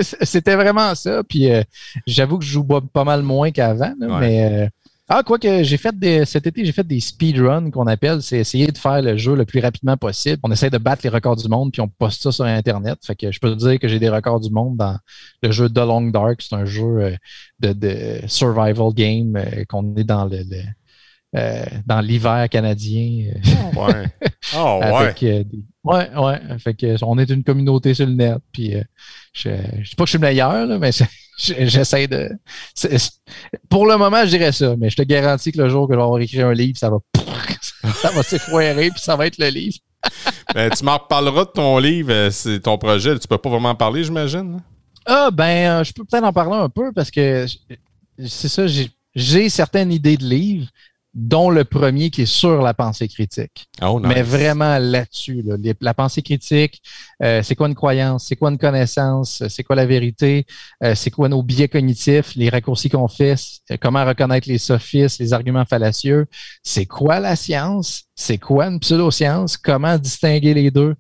[0.02, 1.24] c'était vraiment ça.
[1.24, 1.64] Puis euh,
[2.08, 4.20] j'avoue que je joue pas- mal moins qu'avant, Ouais.
[4.20, 4.68] mais euh,
[5.08, 8.40] ah, quoi que j'ai fait des, cet été, j'ai fait des speedruns qu'on appelle, c'est
[8.40, 10.40] essayer de faire le jeu le plus rapidement possible.
[10.42, 12.98] On essaie de battre les records du monde, puis on poste ça sur Internet.
[13.06, 14.98] Fait que je peux te dire que j'ai des records du monde dans
[15.44, 16.42] le jeu The Long Dark.
[16.42, 17.16] C'est un jeu euh,
[17.60, 20.64] de, de survival game euh, qu'on est dans le, le,
[21.86, 23.32] dans l'hiver canadien.
[23.34, 24.06] euh, Ouais.
[24.56, 24.86] Oh, ouais.
[24.88, 26.40] avec, euh, des- ouais, ouais.
[26.60, 28.38] Fait que on est une communauté sur le net.
[28.52, 28.84] Puis euh,
[29.34, 29.50] je,
[29.82, 30.92] je dis pas que je suis le meilleur, là, mais
[31.38, 32.30] j'essaie de.
[33.70, 35.98] pour le moment, je dirais ça, mais je te garantis que le jour que je
[35.98, 36.98] vais avoir écrit un livre, ça va.
[38.02, 39.78] ça va s'effoirer, puis ça va être le livre.
[40.54, 43.18] Ben, tu m'en reparleras de ton livre, euh, c'est ton projet.
[43.20, 44.62] Tu peux pas vraiment en parler, j'imagine?
[45.06, 47.46] Ah, ben, euh, je peux peut-être en parler un peu parce que
[48.26, 50.68] c'est ça, j'ai- j'ai certaines idées de livres,
[51.16, 53.70] dont le premier qui est sur la pensée critique.
[53.82, 54.12] Oh, nice.
[54.14, 56.82] Mais vraiment là-dessus, là, la pensée critique,
[57.24, 60.46] euh, c'est quoi une croyance, c'est quoi une connaissance, c'est quoi la vérité,
[60.84, 63.36] euh, c'est quoi nos biais cognitifs, les raccourcis qu'on fait,
[63.82, 66.26] comment reconnaître les sophistes, les arguments fallacieux,
[66.64, 70.96] c'est quoi la science, c'est quoi une pseudoscience, comment distinguer les deux.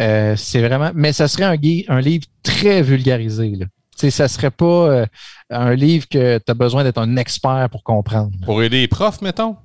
[0.00, 1.56] Euh, c'est vraiment, mais ça serait un,
[1.94, 3.50] un livre très vulgarisé.
[3.50, 3.66] Là.
[3.96, 5.06] Tu sais, ça serait pas euh,
[5.50, 8.30] un livre que tu as besoin d'être un expert pour comprendre.
[8.44, 9.56] Pour aider les profs, mettons?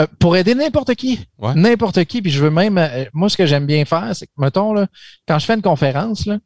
[0.00, 1.26] Euh, pour aider n'importe qui.
[1.38, 1.54] Ouais.
[1.54, 2.22] N'importe qui.
[2.22, 2.78] Puis je veux même.
[2.78, 4.86] euh, moi, ce que j'aime bien faire, c'est que, mettons, là,
[5.28, 6.38] quand je fais une conférence, là,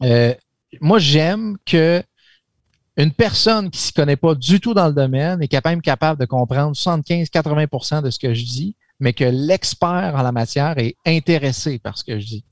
[0.00, 0.38] Ouais.
[0.80, 2.02] moi, j'aime que
[2.96, 5.80] une personne qui ne s'y connaît pas du tout dans le domaine est quand même
[5.80, 10.76] capable de comprendre 75-80% de ce que je dis, mais que l'expert en la matière
[10.78, 12.44] est intéressé par ce que je dis.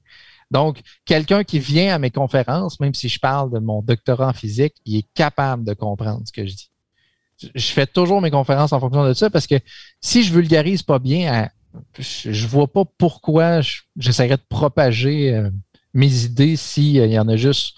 [0.51, 4.33] Donc, quelqu'un qui vient à mes conférences, même si je parle de mon doctorat en
[4.33, 6.71] physique, il est capable de comprendre ce que je dis.
[7.55, 9.57] Je fais toujours mes conférences en fonction de ça parce que
[10.01, 11.49] si je vulgarise pas bien,
[11.99, 15.51] je, vois pas pourquoi je- j'essaierais de propager euh,
[15.93, 17.77] mes idées s'il y en a juste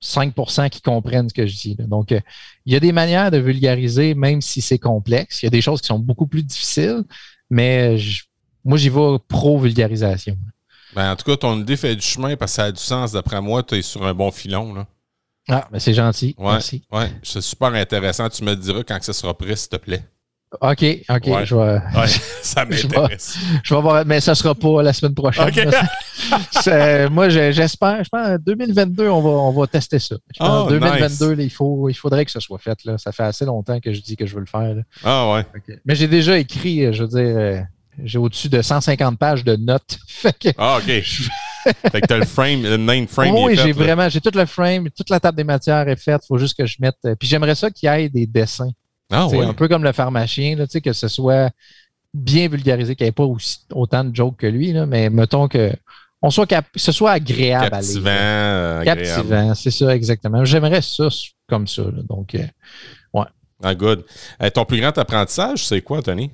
[0.00, 1.76] 5% qui comprennent ce que je dis.
[1.76, 2.20] Donc, euh,
[2.66, 5.42] il y a des manières de vulgariser, même si c'est complexe.
[5.42, 7.02] Il y a des choses qui sont beaucoup plus difficiles,
[7.50, 7.96] mais
[8.64, 10.36] moi, j'y vais pro-vulgarisation.
[10.94, 13.12] Ben, en tout cas, ton idée fait du chemin parce que ça a du sens.
[13.12, 14.74] D'après moi, tu es sur un bon filon.
[14.74, 14.86] Là.
[15.48, 16.34] Ah, mais c'est gentil.
[16.38, 16.52] Ouais.
[16.52, 16.82] Merci.
[16.92, 18.28] Ouais, c'est super intéressant.
[18.28, 20.02] Tu me diras quand que ça sera prêt, s'il te plaît.
[20.60, 21.26] OK, OK.
[21.26, 21.46] Ouais.
[21.46, 22.08] Je, vais, Ouais,
[22.42, 23.36] ça m'intéresse.
[23.62, 25.48] je vais voir, mais ça sera pas la semaine prochaine.
[27.12, 30.16] Moi, je- j'espère, je pense, en 2022, on va, on va tester ça.
[30.34, 32.84] Je pense en Oh, 2022, là, il, faut, il faudrait que ça soit fait.
[32.84, 32.98] Là.
[32.98, 34.74] Ça fait assez longtemps que je dis que je veux le faire.
[34.74, 34.82] là.
[35.04, 35.46] Ah ouais.
[35.84, 37.60] Mais j'ai déjà écrit, je veux dire, euh,
[38.04, 39.98] j'ai au-dessus de 150 pages de notes.
[40.08, 40.84] Fait que- Ah, OK.
[41.92, 43.34] fait que t'as le frame, le name frame.
[43.34, 46.22] oui, j'ai vraiment, j'ai tout le frame, toute la table des matières est faite.
[46.24, 46.96] Il faut juste que je mette.
[47.04, 48.70] euh, Puis j'aimerais ça qu'il y ait des dessins.
[49.12, 49.44] Ah C'est ouais.
[49.44, 51.50] Un peu comme le pharmacien, là, tu sais, que ce soit
[52.14, 55.48] bien vulgarisé, qu'il n'y ait pas aussi, autant de jokes que lui, là, mais mettons
[55.48, 55.72] que
[56.22, 57.86] on soit cap- ce soit agréable à lire.
[57.86, 58.84] Captivant, euh.
[58.84, 60.44] Captivant, c'est ça, exactement.
[60.44, 61.08] J'aimerais ça
[61.48, 61.82] comme ça.
[61.82, 62.02] là.
[62.08, 62.46] Donc, euh,
[63.62, 64.04] Ah, good.
[64.42, 66.30] Euh, ton plus grand apprentissage, c'est quoi, Tony?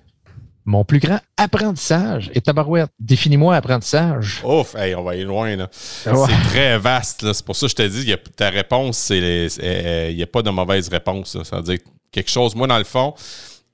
[0.66, 2.90] Mon plus grand apprentissage est tabarouette.
[3.00, 4.42] Définis-moi apprentissage.
[4.44, 5.68] Ouf, hey, on va aller loin, là.
[5.72, 7.32] C'est très vaste, là.
[7.32, 10.10] C'est pour ça que je te dis, il y a- ta réponse, c'est, c'est- euh,
[10.10, 11.34] il n'y a pas de mauvaise réponse.
[11.36, 11.44] là.
[11.44, 11.78] Ça veut dire
[12.12, 12.54] quelque chose.
[12.54, 13.14] Moi, dans le fond,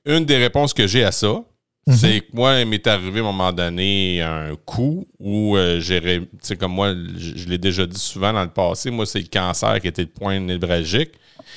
[0.05, 1.43] une des réponses que j'ai à ça,
[1.87, 1.95] Mhm.
[1.97, 6.01] c'est que moi, il m'est arrivé à un moment donné un coup où euh, j'ai,
[6.01, 9.19] tu sais, comme moi, je, je l'ai déjà dit souvent dans le passé, moi, c'est
[9.19, 11.13] le cancer qui était le point névralgique.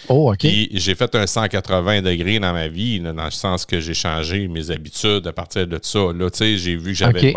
[0.09, 0.39] Oh, OK.
[0.39, 3.93] Puis j'ai fait un 180 degrés dans ma vie, là, dans le sens que j'ai
[3.93, 6.11] changé mes habitudes à partir de ça.
[6.13, 7.33] Là, tu sais, j'ai vu que j'avais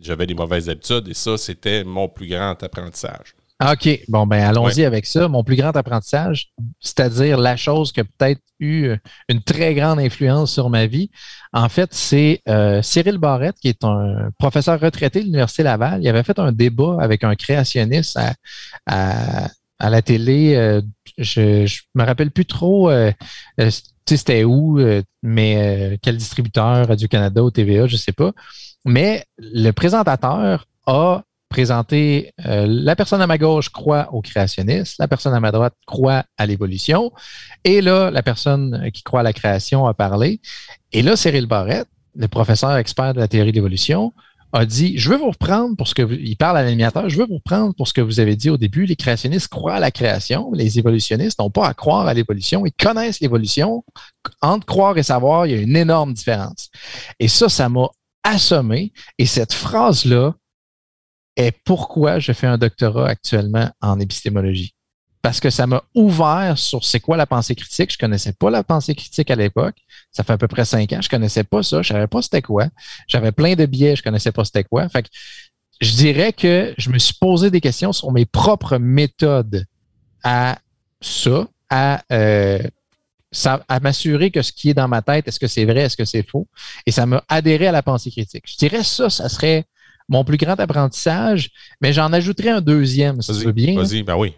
[0.00, 3.34] j'avais des mauvaises habitudes et ça, c'était mon plus grand apprentissage.
[3.70, 4.00] OK.
[4.08, 5.28] Bon, ben allons-y avec ça.
[5.28, 8.96] Mon plus grand apprentissage, c'est-à-dire la chose qui a peut-être eu euh,
[9.28, 11.10] une très grande influence sur ma vie,
[11.52, 16.02] en fait, c'est euh, Cyril Barrette, qui est un professeur retraité de l'Université Laval.
[16.02, 18.18] Il avait fait un débat avec un créationniste
[18.86, 19.48] à,
[19.78, 20.54] la télé.
[20.54, 20.80] Euh,
[21.18, 22.90] je, je me rappelle plus trop
[24.04, 24.80] c'était où,
[25.22, 28.32] mais quel distributeur, Radio-Canada ou TVA, je ne sais pas.
[28.84, 35.06] Mais le présentateur a présenter euh, la personne à ma gauche croit au créationnisme, la
[35.06, 37.12] personne à ma droite croit à l'évolution,
[37.64, 40.40] et là, la personne qui croit à la création a parlé.
[40.92, 44.14] Et là, Cyril Barrette, le professeur expert de la théorie de l'évolution,
[44.54, 47.26] a dit Je veux vous reprendre pour ce que il parle à l'animateur, je veux
[47.26, 48.86] vous reprendre pour ce que vous avez dit au début.
[48.86, 52.72] Les créationnistes croient à la création, les évolutionnistes n'ont pas à croire à l'évolution, ils
[52.72, 53.84] connaissent l'évolution.
[54.40, 56.70] Entre croire et savoir, il y a une énorme différence.
[57.20, 57.88] Et ça, ça m'a
[58.24, 58.92] assommé.
[59.18, 60.34] Et cette phrase-là,
[61.36, 64.74] est pourquoi je fais un doctorat actuellement en épistémologie.
[65.22, 67.92] Parce que ça m'a ouvert sur c'est quoi la pensée critique.
[67.92, 69.76] Je connaissais pas la pensée critique à l'époque.
[70.10, 71.00] Ça fait à peu près cinq ans.
[71.00, 71.80] Je connaissais pas ça.
[71.80, 72.66] Je savais pas c'était quoi.
[73.06, 73.94] J'avais plein de biais.
[73.94, 74.88] Je connaissais pas c'était quoi.
[74.88, 75.06] Fait
[75.80, 79.64] je dirais que je me suis posé des questions sur mes propres méthodes
[80.22, 80.58] à
[81.00, 82.62] ça, à, euh,
[83.68, 86.04] à m'assurer que ce qui est dans ma tête, est-ce que c'est vrai, est-ce que
[86.04, 86.46] c'est faux?
[86.86, 88.44] Et ça m'a adhéré à la pensée critique.
[88.46, 89.64] Je dirais ça, ça serait
[90.08, 91.50] mon plus grand apprentissage,
[91.80, 93.74] mais j'en ajouterai un deuxième, si tu veux bien.
[93.74, 94.34] Vas-y, ben oui.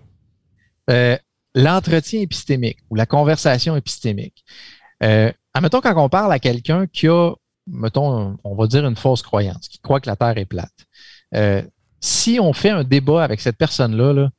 [0.91, 1.17] Euh,
[1.55, 4.45] l'entretien épistémique ou la conversation épistémique.
[5.03, 7.33] Euh, admettons, quand on parle à quelqu'un qui a,
[7.67, 10.73] mettons, on va dire une fausse croyance, qui croit que la Terre est plate,
[11.35, 11.63] euh,
[12.01, 14.31] si on fait un débat avec cette personne-là, là,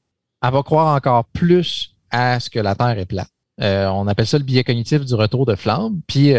[0.43, 3.29] elle va croire encore plus à ce que la Terre est plate.
[3.61, 6.01] Euh, on appelle ça le biais cognitif du retour de flamme.
[6.07, 6.33] Puis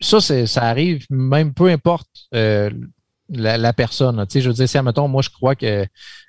[0.00, 2.08] ça, ça arrive même peu importe
[3.28, 4.24] la, personne.
[4.26, 5.86] Tu sais, je veux dire, si, admettons, moi, je crois que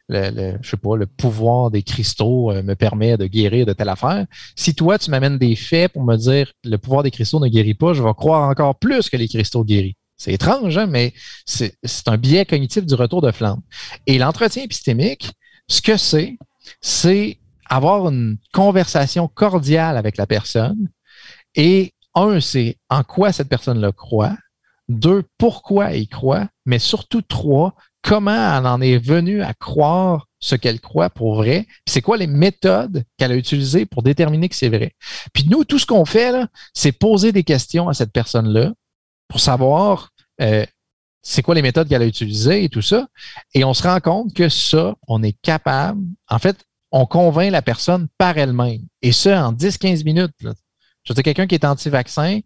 [0.07, 3.89] le, je sais pas, le pouvoir des cristaux euh, me permet de guérir de telle
[3.89, 4.25] affaire.
[4.55, 7.73] Si toi, tu m'amènes des faits pour me dire le pouvoir des cristaux ne guérit
[7.73, 9.95] pas, je vais croire encore plus que les cristaux guérissent.
[10.17, 11.13] C'est étrange, hein, mais
[11.45, 11.77] c'est
[12.07, 13.61] un biais cognitif du retour de flamme.
[14.07, 15.31] Et l'entretien épistémique,
[15.67, 16.37] ce que c'est,
[16.79, 17.37] c'est
[17.69, 20.89] avoir une conversation cordiale avec la personne.
[21.55, 24.37] Et un, c'est en quoi cette personne-là croit.
[24.87, 30.55] Deux, pourquoi il croit, mais surtout trois, comment elle en est venue à croire ce
[30.55, 34.69] qu'elle croit pour vrai, c'est quoi les méthodes qu'elle a utilisées pour déterminer que c'est
[34.69, 34.93] vrai.
[35.33, 36.35] Puis nous, tout ce qu'on fait,
[36.73, 38.73] c'est poser des questions à cette personne-là
[39.27, 40.09] pour savoir
[40.41, 40.65] euh,
[41.23, 43.07] c'est quoi les méthodes qu'elle a utilisées et tout ça.
[43.55, 47.63] Et on se rend compte que ça, on est capable, en fait, on convainc la
[47.63, 48.81] personne par elle-même.
[49.01, 50.31] Et ça, en 10-15 minutes.
[50.41, 50.47] Je
[51.09, 52.39] veux dire, quelqu'un qui est anti-vaccin,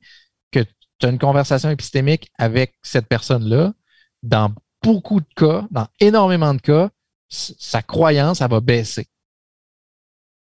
[1.00, 3.74] tu as une conversation épistémique avec cette personne-là,
[4.24, 6.90] dans beaucoup de cas, dans énormément de cas,
[7.30, 9.08] sa croyance, elle va baisser.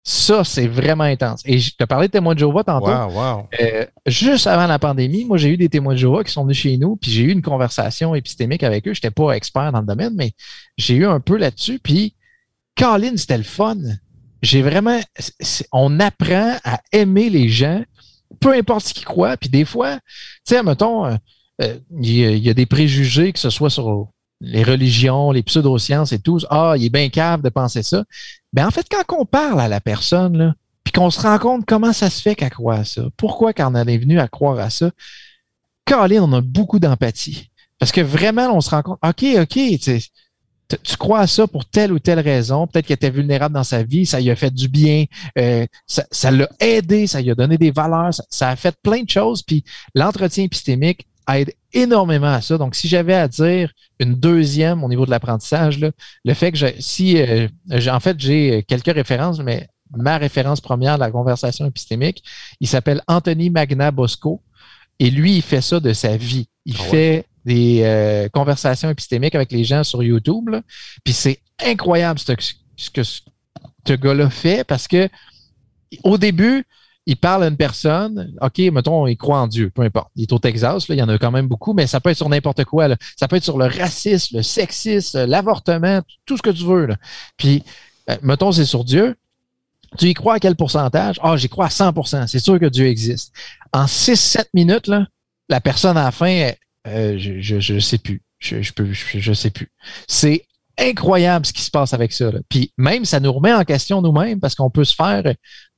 [0.03, 1.43] Ça, c'est vraiment intense.
[1.45, 2.87] Et je te parlais de témoins de Jéhovah tantôt.
[3.59, 6.57] Euh, juste avant la pandémie, moi, j'ai eu des témoins de Jéhovah qui sont venus
[6.57, 8.93] chez nous, puis j'ai eu une conversation épistémique avec eux.
[8.95, 10.31] Je n'étais pas expert dans le domaine, mais
[10.75, 11.77] j'ai eu un peu là-dessus.
[11.77, 12.15] Puis,
[12.75, 13.77] Colin, c'était le fun.
[14.41, 14.99] J'ai vraiment.
[15.71, 17.83] On apprend à aimer les gens
[18.39, 19.38] peu importe ce qu'ils croient.
[19.38, 20.01] Puis des fois, tu
[20.45, 21.15] sais, mettons, euh,
[21.61, 24.07] euh, il y, a des préjugés, que ce soit sur
[24.39, 26.39] les religions, les pseudosciences et tout.
[26.49, 28.03] Ah, il est bien cave de penser ça.
[28.53, 31.93] Ben, en fait, quand on parle à la personne, puis qu'on se rend compte comment
[31.93, 34.69] ça se fait qu'elle croit à ça, pourquoi quand on est venu à croire à
[34.69, 34.91] ça,
[35.86, 37.49] Colin, on a beaucoup d'empathie.
[37.79, 39.59] Parce que vraiment, on se rend compte, OK, OK,
[40.78, 43.84] tu crois à ça pour telle ou telle raison, peut-être qu'il était vulnérable dans sa
[43.84, 45.05] vie, ça lui a fait du bien,
[45.38, 49.09] euh, ça l'a aidé, ça lui a donné des valeurs, ça, a fait plein de
[49.09, 49.63] choses, puis
[49.95, 52.57] l'entretien épistémique aide énormément à ça.
[52.57, 56.67] Donc, si j'avais à dire une deuxième au niveau de l'apprentissage, le fait que je,
[56.80, 57.47] si, euh,
[57.89, 62.24] en fait, j'ai quelques références, mais ma référence première de la conversation épistémique,
[62.59, 64.41] il s'appelle Anthony Magna Bosco,
[64.99, 66.47] et lui, il fait ça de sa vie.
[66.65, 70.49] Il ah fait des euh, conversations épistémiques avec les gens sur YouTube.
[71.03, 72.31] Puis c'est incroyable ce,
[72.91, 75.09] que ce gars-là fait parce que
[76.03, 76.65] au début,
[77.07, 80.09] il parle à une personne, OK, mettons, il croit en Dieu, peu importe.
[80.15, 82.11] Il est au Texas, là, il y en a quand même beaucoup, mais ça peut
[82.11, 82.87] être sur n'importe quoi.
[83.17, 86.89] Ça peut être sur le racisme, le sexisme, l'avortement, tout ce que tu veux.
[87.37, 87.63] Puis,
[88.09, 89.15] euh, mettons, c'est sur Dieu.
[89.97, 91.19] Tu y crois à quel pourcentage?
[91.21, 93.33] Ah, j'y crois à 100% C'est sûr que Dieu existe.
[93.73, 95.07] En 6-7 minutes, là,
[95.49, 96.51] la personne à la fin,
[96.88, 98.21] euh, je, ne sais plus.
[98.39, 99.69] Je, je, peux, je, sais plus.
[100.07, 100.45] C'est
[100.77, 102.32] incroyable ce qui se passe avec ça.
[102.49, 105.23] Puis même, ça nous remet en question nous-mêmes parce qu'on peut se faire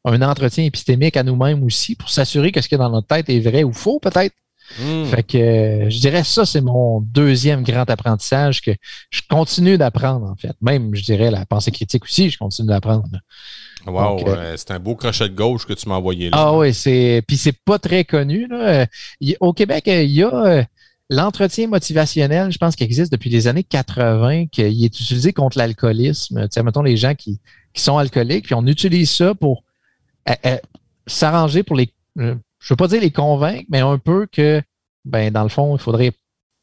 [0.05, 3.29] un entretien épistémique à nous-mêmes aussi pour s'assurer que ce qui est dans notre tête
[3.29, 4.35] est vrai ou faux, peut-être.
[4.79, 5.05] Hmm.
[5.05, 8.71] Fait que euh, je dirais ça, c'est mon deuxième grand apprentissage que
[9.09, 10.55] je continue d'apprendre, en fait.
[10.61, 13.09] Même, je dirais, la pensée critique aussi, je continue d'apprendre.
[13.85, 16.37] Wow, euh, c'est un beau crochet de gauche que tu m'as envoyé là.
[16.39, 17.21] Ah oui, c'est.
[17.27, 18.47] Puis c'est pas très connu.
[18.47, 18.87] Là.
[19.41, 20.65] Au Québec, il y a
[21.09, 26.43] l'entretien motivationnel, je pense qu'il existe depuis les années 80, qu'il est utilisé contre l'alcoolisme.
[26.43, 27.39] Tu sais, mettons les gens qui,
[27.75, 29.63] sont alcooliques, puis on utilise ça pour
[31.07, 31.91] s'arranger pour les
[32.63, 34.61] je veux pas dire les convaincre, mais un peu que,
[35.03, 36.13] ben, dans le fond, il faudrait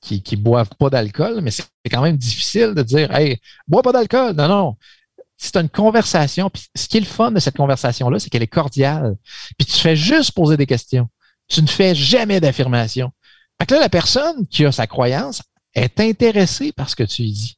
[0.01, 3.39] qu'ils ne boivent pas d'alcool, mais c'est quand même difficile de dire, hey,
[3.69, 4.35] bois pas d'alcool.
[4.35, 4.77] Non, non.
[5.37, 6.49] C'est une conversation.
[6.49, 9.17] Puis ce qui est le fun de cette conversation-là, c'est qu'elle est cordiale.
[9.59, 11.09] Puis tu fais juste poser des questions.
[11.49, 13.13] Tu ne fais jamais d'affirmation.
[13.61, 15.43] Fait que là, la personne qui a sa croyance
[15.75, 17.57] est intéressée par ce que tu lui dis.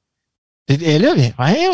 [0.68, 1.14] Et là,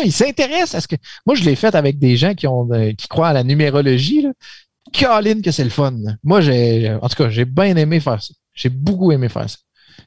[0.03, 0.95] il s'intéresse à ce que.
[1.25, 4.21] Moi, je l'ai fait avec des gens qui ont euh, qui croient à la numérologie.
[4.21, 4.31] Là.
[4.91, 5.95] Caroline que c'est le fun.
[6.23, 8.33] Moi, j'ai, en tout cas, j'ai bien aimé faire ça.
[8.53, 9.57] J'ai beaucoup aimé faire ça.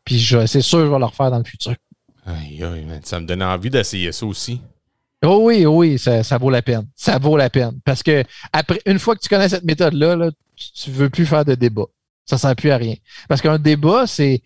[0.05, 1.75] Puis c'est sûr que je vais le refaire dans le futur.
[2.27, 4.61] Aïe, aïe, ça me donne envie d'essayer ça aussi.
[5.25, 6.87] Oh oui, oh oui, ça, vaut la peine.
[6.97, 7.79] Ça vaut la peine.
[7.85, 11.45] Parce que après, une fois que tu connais cette méthode-là, tu ne veux plus faire
[11.45, 11.87] de débat.
[12.25, 12.95] Ça ne sert plus à rien.
[13.29, 14.43] Parce qu'un débat, c'est.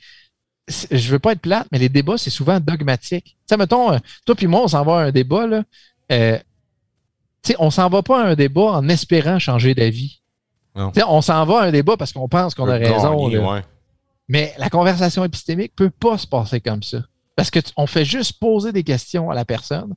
[0.69, 3.25] Je veux pas être plate, mais les débats, c'est souvent dogmatique.
[3.25, 5.63] Tu sais, mettons, euh, toi puis moi, on s'en va à un débat, là.
[6.11, 6.39] Euh,
[7.47, 10.21] sais, on s'en va pas à un débat en espérant changer d'avis.
[10.75, 13.31] On s'en va à un débat parce qu'on pense qu'on a raison.
[14.29, 16.99] Mais la conversation épistémique peut pas se passer comme ça.
[17.37, 19.95] Parce qu'on fait juste poser des questions à la personne,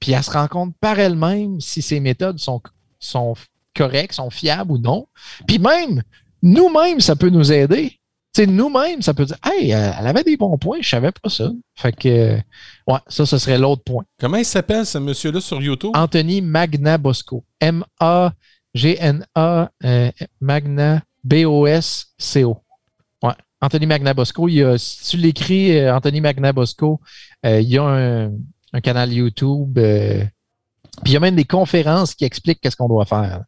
[0.00, 2.60] puis elle se rend compte par elle-même si ses méthodes sont,
[2.98, 3.34] sont
[3.74, 5.06] correctes, sont fiables ou non.
[5.46, 6.02] Puis même,
[6.42, 7.98] nous-mêmes, ça peut nous aider.
[8.38, 11.50] nous-mêmes, ça peut dire Hey, elle avait des bons points, je savais pas ça.
[11.76, 12.36] Fait que
[12.86, 14.04] ouais, ça, ce serait l'autre point.
[14.18, 15.92] Comment il s'appelle ce monsieur-là sur YouTube?
[15.94, 17.44] Anthony Magna Bosco.
[17.60, 18.32] M-A
[18.74, 20.10] G-N-A euh,
[20.40, 22.56] Magna B-O-S-C-O.
[23.22, 23.34] Ouais.
[23.60, 27.00] Anthony Magna Bosco, il a, si tu l'écris, euh, Anthony Magna Bosco,
[27.44, 28.30] euh, il y a un,
[28.82, 29.78] canal YouTube.
[31.02, 33.44] Puis il y a même des conférences qui expliquent qu'est-ce qu'on doit faire.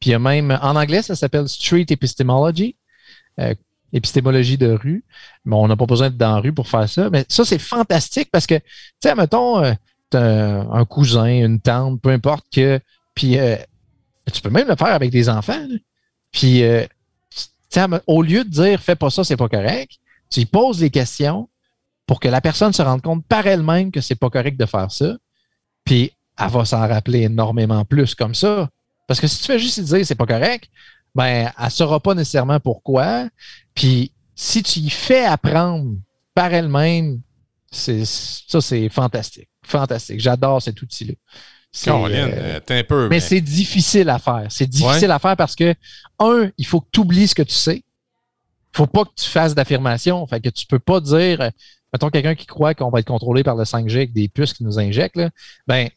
[0.00, 2.76] Puis il y a même, en anglais, ça s'appelle Street Epistemology,
[3.92, 5.04] épistémologie de rue.
[5.44, 7.10] Mais on n'a pas besoin d'être dans la rue pour faire ça.
[7.10, 8.64] Mais ça, c'est fantastique parce que, tu
[9.02, 9.76] sais, mettons, as
[10.14, 12.80] un cousin, une tante, peu importe que,
[13.14, 13.36] puis
[14.32, 15.66] tu peux même le faire avec des enfants.
[16.30, 16.86] Puis, euh,
[18.06, 19.92] au lieu de dire fais pas ça, c'est pas correct,
[20.30, 21.48] tu lui poses des questions
[22.06, 24.90] pour que la personne se rende compte par elle-même que c'est pas correct de faire
[24.90, 25.16] ça.
[25.84, 28.68] Puis, elle va s'en rappeler énormément plus comme ça.
[29.06, 30.70] Parce que si tu fais juste dire c'est pas correct,
[31.14, 33.28] ben, elle saura pas nécessairement pourquoi.
[33.74, 35.96] Puis, si tu y fais apprendre
[36.34, 37.20] par elle-même,
[37.70, 39.48] c'est, ça, c'est fantastique.
[39.64, 40.20] Fantastique.
[40.20, 41.14] J'adore cet outil-là.
[41.88, 43.08] Euh, un peu.
[43.08, 44.46] Mais, c'est difficile à faire.
[44.50, 45.74] C'est difficile à faire parce que,
[46.18, 47.76] un, il faut que tu oublies ce que tu sais.
[47.76, 50.26] Il faut pas que tu fasses d'affirmation.
[50.26, 51.50] Fait que tu peux pas dire, euh,
[51.92, 54.64] mettons quelqu'un qui croit qu'on va être contrôlé par le 5G avec des puces qui
[54.64, 55.30] nous injectent, là,
[55.66, 55.88] ben,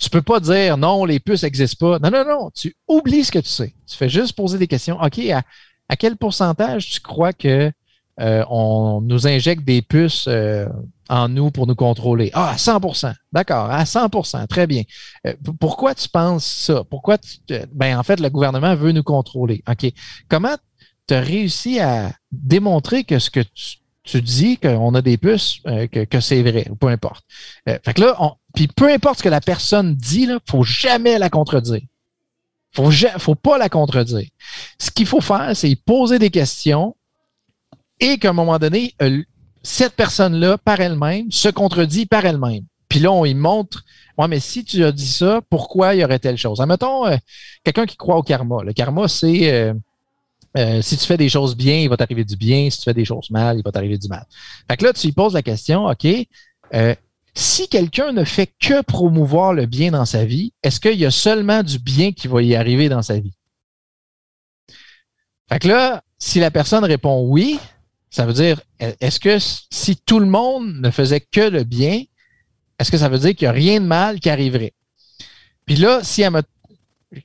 [0.00, 1.98] tu peux pas dire non, les puces n'existent pas.
[1.98, 2.50] Non, non, non.
[2.54, 3.74] Tu oublies ce que tu sais.
[3.86, 4.98] Tu fais juste poser des questions.
[5.00, 5.42] OK, à,
[5.88, 7.70] à quel pourcentage tu crois que
[8.20, 10.66] euh, on nous injecte des puces euh,
[11.08, 12.30] en nous pour nous contrôler?
[12.32, 14.82] Ah, à 100% D'accord, à 100% Très bien.
[15.26, 16.82] Euh, pourquoi tu penses ça?
[16.88, 17.36] Pourquoi tu.
[17.72, 19.62] Ben, en fait, le gouvernement veut nous contrôler?
[19.68, 19.92] OK.
[20.28, 20.56] Comment
[21.06, 23.79] tu as réussi à démontrer que ce que tu,
[24.18, 25.60] dis, qu'on a des puces,
[25.92, 27.24] que, c'est vrai, peu importe.
[27.66, 31.18] fait que là, puis peu importe ce que la personne dit, il ne faut jamais
[31.18, 31.82] la contredire.
[32.78, 34.28] Il ne faut pas la contredire.
[34.78, 36.96] Ce qu'il faut faire, c'est poser des questions
[37.98, 39.22] et qu'à un moment donné, euh,
[39.62, 42.64] cette personne-là, par elle-même, se contredit par elle-même.
[42.88, 43.84] Puis là, on y montre,
[44.18, 46.60] ouais, mais si tu as dit ça, pourquoi il y aurait telle chose?
[46.60, 47.16] Admettons, euh,
[47.62, 48.62] quelqu'un qui croit au karma.
[48.64, 49.74] Le karma, c'est
[50.56, 52.68] euh, si tu fais des choses bien, il va t'arriver du bien.
[52.70, 54.26] Si tu fais des choses mal, il va t'arriver du mal.
[54.68, 56.06] Fait que là, tu lui poses la question, OK,
[57.34, 61.10] si quelqu'un ne fait que promouvoir le bien dans sa vie, est-ce qu'il y a
[61.10, 63.34] seulement du bien qui va y arriver dans sa vie?
[65.48, 67.58] Fait que là, si la personne répond oui,
[68.10, 72.02] ça veut dire, est-ce que si tout le monde ne faisait que le bien,
[72.78, 74.74] est-ce que ça veut dire qu'il n'y a rien de mal qui arriverait?
[75.66, 76.42] Puis là, si elle me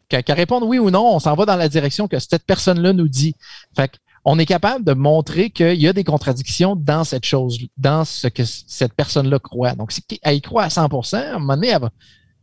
[0.10, 3.08] qu'elle réponde oui ou non, on s'en va dans la direction que cette personne-là nous
[3.08, 3.36] dit.
[3.76, 3.92] Fait
[4.26, 8.28] on est capable de montrer qu'il y a des contradictions dans cette chose, dans ce
[8.28, 9.76] que cette personne-là croit.
[9.76, 11.92] Donc, si elle y croit à 100 à un moment donné, elle va,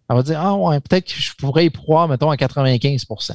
[0.09, 3.35] elle va dire Ah ouais, peut-être que je pourrais y croire, mettons, à 95%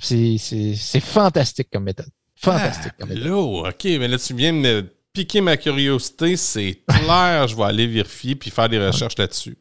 [0.00, 2.08] C'est fantastique comme méthode.
[2.36, 2.92] Fantastique.
[3.02, 6.36] Ah, là, OK, mais là, tu viens de me piquer ma curiosité.
[6.38, 9.58] C'est clair, je vais aller vérifier puis faire des recherches là-dessus.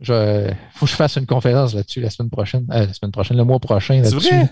[0.00, 2.66] Il faut que je fasse une conférence là-dessus la semaine prochaine.
[2.72, 4.34] Euh, la semaine prochaine, le mois prochain là-dessus.
[4.34, 4.48] vrai?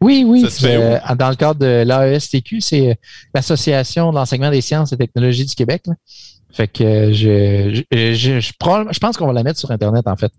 [0.00, 0.44] Oui, oui.
[0.64, 2.94] Euh, dans le cadre de l'AESTQ, c'est euh,
[3.34, 5.82] l'Association de l'enseignement des sciences et technologies du Québec.
[5.86, 5.94] là.
[6.52, 10.16] Fait que je, je, je, je, je pense qu'on va la mettre sur Internet, en
[10.16, 10.32] fait.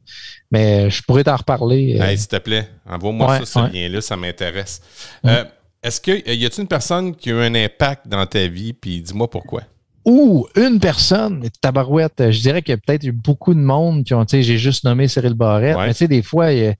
[0.49, 1.99] Mais je pourrais t'en reparler.
[2.01, 3.69] Hey, s'il te plaît, envoie-moi Ouais, ça, ce ouais.
[3.83, 4.81] lien-là, ça m'intéresse.
[5.27, 5.43] Euh,
[5.83, 8.99] Est-ce que y a-t-il une personne qui a eu un impact dans ta vie, puis
[9.01, 9.61] dis-moi pourquoi?
[10.09, 14.13] Ou une personne, tabarouette, je dirais qu'il y a peut-être eu beaucoup de monde qui
[14.13, 15.87] ont, tu sais, j'ai juste nommé Cyril Barrette, Ouais.
[15.87, 16.75] mais tu sais, des fois, il y a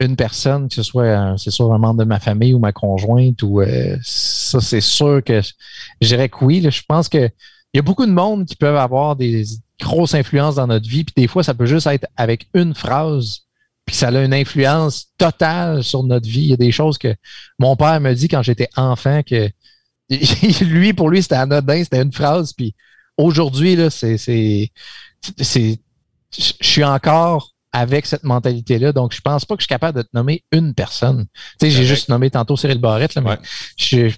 [0.00, 3.40] une personne, que ce soit, c'est soit un membre de ma famille ou ma conjointe,
[3.44, 5.40] ou euh, ça, c'est sûr que
[6.00, 6.60] je dirais que oui.
[6.60, 6.70] là.
[6.70, 7.18] je pense que
[7.74, 9.44] il y a beaucoup de monde qui peuvent avoir des
[9.80, 13.42] grosses influences dans notre vie, puis des fois, ça peut juste être avec une phrase,
[13.86, 16.42] puis ça a une influence totale sur notre vie.
[16.42, 17.14] Il y a des choses que
[17.60, 19.48] mon père me dit quand j'étais enfant que
[20.64, 22.52] lui, pour lui, c'était anodin, c'était une phrase.
[22.52, 22.74] Puis
[23.16, 24.70] aujourd'hui, là, c'est, c'est,
[25.40, 25.78] c'est,
[26.36, 28.92] je suis encore avec cette mentalité-là.
[28.92, 31.26] Donc, je pense pas que je suis capable de te nommer une personne.
[31.58, 33.38] Tu sais, j'ai juste nommé tantôt Cyril Barrette, là, mais Ouais.
[33.78, 34.08] je,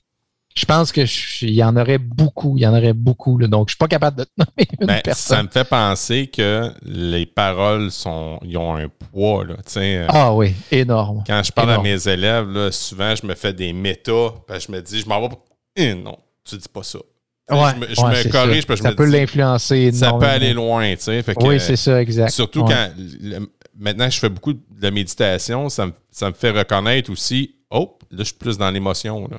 [0.56, 2.56] je pense que je- il y en aurait beaucoup.
[2.56, 3.38] Il y en aurait beaucoup.
[3.38, 3.46] là.
[3.46, 5.46] donc, je suis pas capable de te nommer une Ben, ça personne.
[5.46, 9.44] me fait penser que les paroles sont, ils ont un poids.
[9.44, 11.22] Là, euh, Ah oui, énorme.
[11.26, 11.86] Quand je parle énorme.
[11.86, 15.00] à mes élèves, là, souvent, je me fais des métas, parce que je me dis,
[15.00, 15.38] je m'en vais pas.
[15.76, 16.98] Eh, non, tu dis pas ça.
[17.50, 20.12] Ouais, je me, je ouais, me corrige parce que je ça me peut l'influencer ça
[20.14, 20.94] peut aller loin.
[20.96, 22.30] tu sais, fait que, Oui, c'est ça, exact.
[22.30, 22.72] Surtout Ouais.
[22.72, 27.56] quand le- maintenant je fais beaucoup de méditation, ça me, ça me fait reconnaître aussi,
[27.70, 29.28] oh, là, je suis plus dans l'émotion.
[29.28, 29.38] là.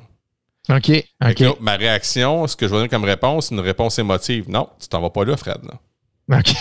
[0.76, 0.90] OK,
[1.24, 1.38] OK.
[1.40, 4.48] là, ma réaction, ce que je vais donner comme réponse, c'est une réponse émotive.
[4.48, 5.58] Non, tu t'en vas pas là, Fred.
[5.64, 6.38] là.
[6.38, 6.52] OK.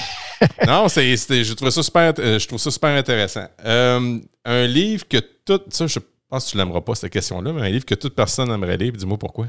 [0.67, 3.47] non, c'est, je, trouve ça super, euh, je trouve ça super intéressant.
[3.65, 5.61] Euh, un livre que tout.
[5.69, 5.99] Ça, je
[6.29, 8.93] pense que tu l'aimeras pas, cette question-là, mais un livre que toute personne aimerait lire,
[8.93, 9.47] dis-moi pourquoi.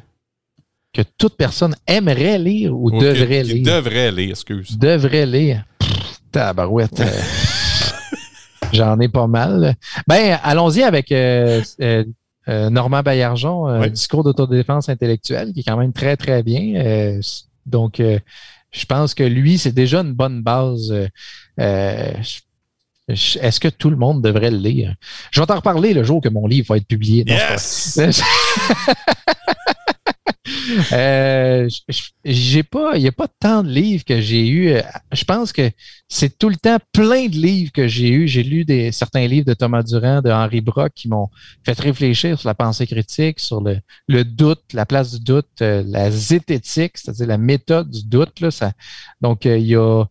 [0.96, 3.74] Que toute personne aimerait lire ou, devrait qui lire.
[3.76, 4.78] devrait lire, excuse.
[4.78, 5.62] devrait lire.
[5.78, 5.90] Pff,
[6.32, 7.00] tabarouette.
[7.00, 7.06] euh,
[8.72, 9.74] J'en ai pas mal.
[10.08, 12.04] Ben, allons-y avec euh, euh,
[12.48, 13.90] euh, Normand Baillargeon, euh, Oui.
[13.90, 16.76] discours d'autodéfense intellectuelle, qui est quand même très, très bien.
[16.76, 17.20] Euh,
[17.66, 20.94] donc, je pense que lui, c'est déjà une bonne base.
[21.58, 22.40] Est-ce
[23.60, 24.94] que tout le monde devrait le lire?
[25.30, 27.22] Je vais t'en reparler le jour que mon livre va être publié.
[27.26, 28.00] Yes!
[30.92, 31.68] Euh,
[32.24, 34.70] j'ai pas, il n'y a pas tant de livres que j'ai eu.
[34.70, 35.70] Euh, Je pense que
[36.08, 38.28] c'est tout le temps plein de livres que j'ai eu.
[38.28, 41.28] J'ai lu des, certains livres de Thomas Durand, de Henri Brock qui m'ont
[41.64, 45.82] fait réfléchir sur la pensée critique, sur le, le doute, la place du doute, euh,
[45.86, 48.40] la zététique, c'est-à-dire la méthode du doute.
[48.40, 48.72] Là, ça,
[49.20, 50.04] donc, il y a,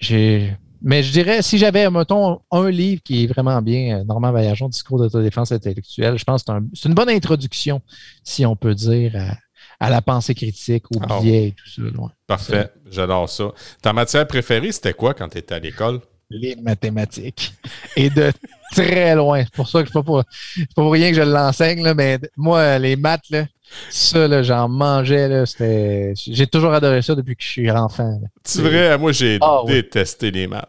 [0.00, 4.32] j'ai, mais je dirais, si j'avais, mettons, un livre qui est vraiment bien, euh, Normand
[4.32, 7.80] Baillargeon, Discours d'autodéfense intellectuelle, je pense que c'est un- c'est une bonne introduction,
[8.22, 11.82] si on peut dire, à, à la pensée critique, au Ah biais et tout ça.
[11.82, 12.08] ouais.
[12.26, 13.50] Parfait, j'adore ça.
[13.82, 16.00] Ta matière préférée, c'était quoi quand tu étais à l'école?
[16.30, 17.52] Les mathématiques.
[17.96, 18.32] Et de
[18.72, 19.42] très loin.
[19.44, 20.22] C'est pour ça que c'est pas pour,
[20.54, 23.46] c'est pas pour rien que je l'enseigne, là, mais moi, les maths, là,
[23.90, 25.28] ça, là, j'en mangeais.
[25.28, 28.20] Là, c'était, j'ai toujours adoré ça depuis que je suis enfant.
[28.44, 29.72] C'est vrai, moi j'ai Ah, oui.
[29.74, 30.68] détesté les maths.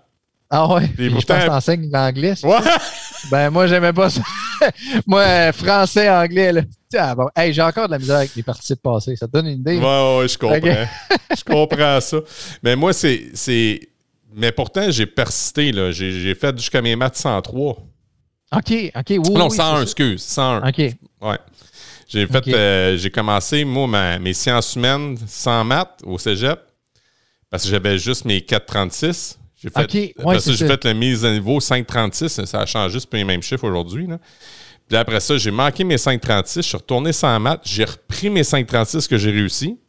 [0.58, 0.89] Ah ouais?
[0.97, 2.34] Et Et je pourtant- pense que t'enseignes l'anglais.
[2.43, 2.58] Ouais!
[3.32, 4.22] Ben, moi, j'aimais pas ça.
[5.08, 6.62] moi, français, anglais, là.
[6.89, 7.28] Tiens, bon.
[7.36, 9.16] Hey, j'ai encore de la misère avec les participes passés.
[9.16, 9.78] Ça te donne une idée?
[9.78, 10.60] Ouais, ouais, je comprends.
[11.38, 12.18] Je comprends ça.
[12.64, 13.32] Mais moi, c'est.
[13.34, 13.80] c'est...
[14.34, 15.72] Mais pourtant, j'ai persisté.
[15.72, 15.91] Là.
[15.91, 17.72] J'ai, j'ai fait jusqu'à mes maths 103.
[17.72, 17.82] OK,
[18.56, 18.70] OK.
[19.10, 20.22] Oui, non, oui, 101, c'est excuse.
[20.24, 20.62] 101.
[20.62, 20.68] ça.
[20.70, 20.78] OK.
[21.22, 21.38] Ouais.
[22.08, 26.60] J'ai fait, euh, j'ai commencé, moi, ma- mes sciences humaines sans maths au cégep
[27.49, 29.39] parce que j'avais juste mes 436.
[29.58, 32.43] J'ai fait, ouais, ça, j'ai fait la mise à niveau 536.
[32.45, 34.06] Ça a changé, c'est pas les mêmes chiffres aujourd'hui.
[34.08, 34.20] là.
[34.88, 36.62] Puis après ça, j'ai manqué mes 536.
[36.62, 37.62] Je suis retourné sans maths.
[37.64, 39.80] J'ai repris mes 536 que j'ai réussi.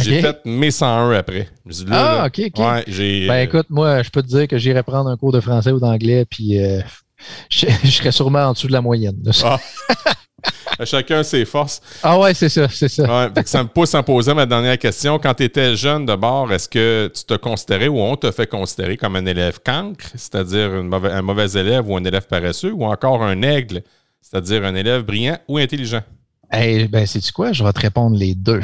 [0.00, 1.48] J'ai fait mes 101 après.
[1.64, 2.58] Je me suis dit, là, Ah, là, ok, ok.
[2.64, 3.26] Ouais, j'ai.
[3.26, 5.70] Ben euh, écoute, moi, je peux te dire que j'irais prendre un cours de français
[5.70, 6.80] ou d'anglais, puis euh,
[7.50, 9.16] je, je serais sûrement en dessous de la moyenne.
[9.22, 9.32] là.
[10.78, 10.84] Ah.
[10.84, 11.80] chacun ses forces.
[12.02, 13.02] Ah ouais, c'est ça, c'est ça.
[13.02, 15.18] Ouais, ça me pousse à poser ma dernière question.
[15.18, 18.46] Quand tu étais jeune de bord, est-ce que tu te considérais ou on te fait
[18.46, 23.22] considérer comme un élève cancre, c'est-à-dire un mauvais élève ou un élève paresseux, ou encore
[23.22, 23.82] un aigle,
[24.20, 26.02] c'est-à-dire un élève brillant ou intelligent?
[26.50, 27.52] Hey, ben, sais-tu quoi?
[27.52, 28.60] Je vais te répondre les deux.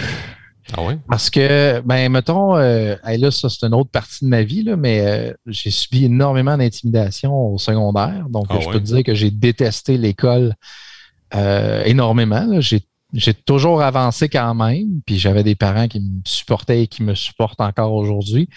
[0.76, 0.94] Ah oui?
[1.08, 4.76] Parce que, ben, mettons, euh, là, ça, c'est une autre partie de ma vie, là,
[4.76, 8.26] mais euh, j'ai subi énormément d'intimidation au secondaire.
[8.28, 10.54] Donc, Ah je peux te dire que j'ai détesté l'école
[11.34, 12.60] euh, énormément.
[12.60, 17.14] J'ai toujours avancé quand même, puis j'avais des parents qui me supportaient et qui me
[17.14, 18.48] supportent encore aujourd'hui.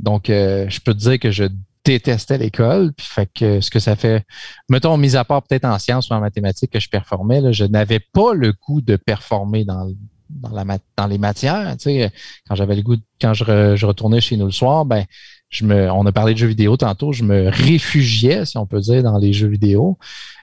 [0.00, 1.44] Donc, euh, je peux te dire que je
[1.84, 2.92] détestais l'école.
[2.94, 4.24] Puis, fait que ce que ça fait,
[4.68, 7.64] mettons, mis à part peut-être en sciences ou en mathématiques que je performais, là, je
[7.64, 9.90] n'avais pas le goût de performer dans,
[10.30, 11.76] dans, la, dans les matières.
[11.78, 12.12] Tu sais,
[12.48, 15.04] quand j'avais le goût, de- quand je, je retournais chez nous le soir, ben,
[15.50, 18.80] je me, on a parlé de jeux vidéo tantôt, je me réfugiais, si on peut
[18.80, 19.98] dire, dans les jeux vidéo.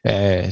[0.07, 0.47] Euh,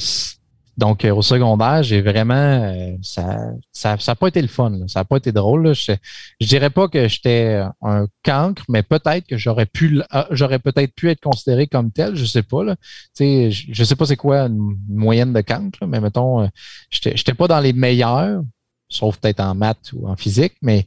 [0.76, 2.98] donc, au secondaire, j'ai vraiment.
[3.04, 3.54] ça
[3.86, 4.88] n'a ça, pas été le fun.
[4.88, 5.76] Ça n'a pas été drôle.
[5.76, 5.94] Je,
[6.40, 10.02] je dirais pas que j'étais un cancre, mais peut-être que j'aurais pu
[10.32, 12.16] j'aurais peut-être pu être considéré comme tel.
[12.16, 12.64] Je sais pas.
[12.64, 12.76] Là.
[13.20, 16.50] Je, je sais pas c'est quoi une moyenne de cancre, mais mettons,
[16.90, 18.42] je n'étais pas dans les meilleurs,
[18.90, 20.86] sauf peut-être en maths ou en physique, mais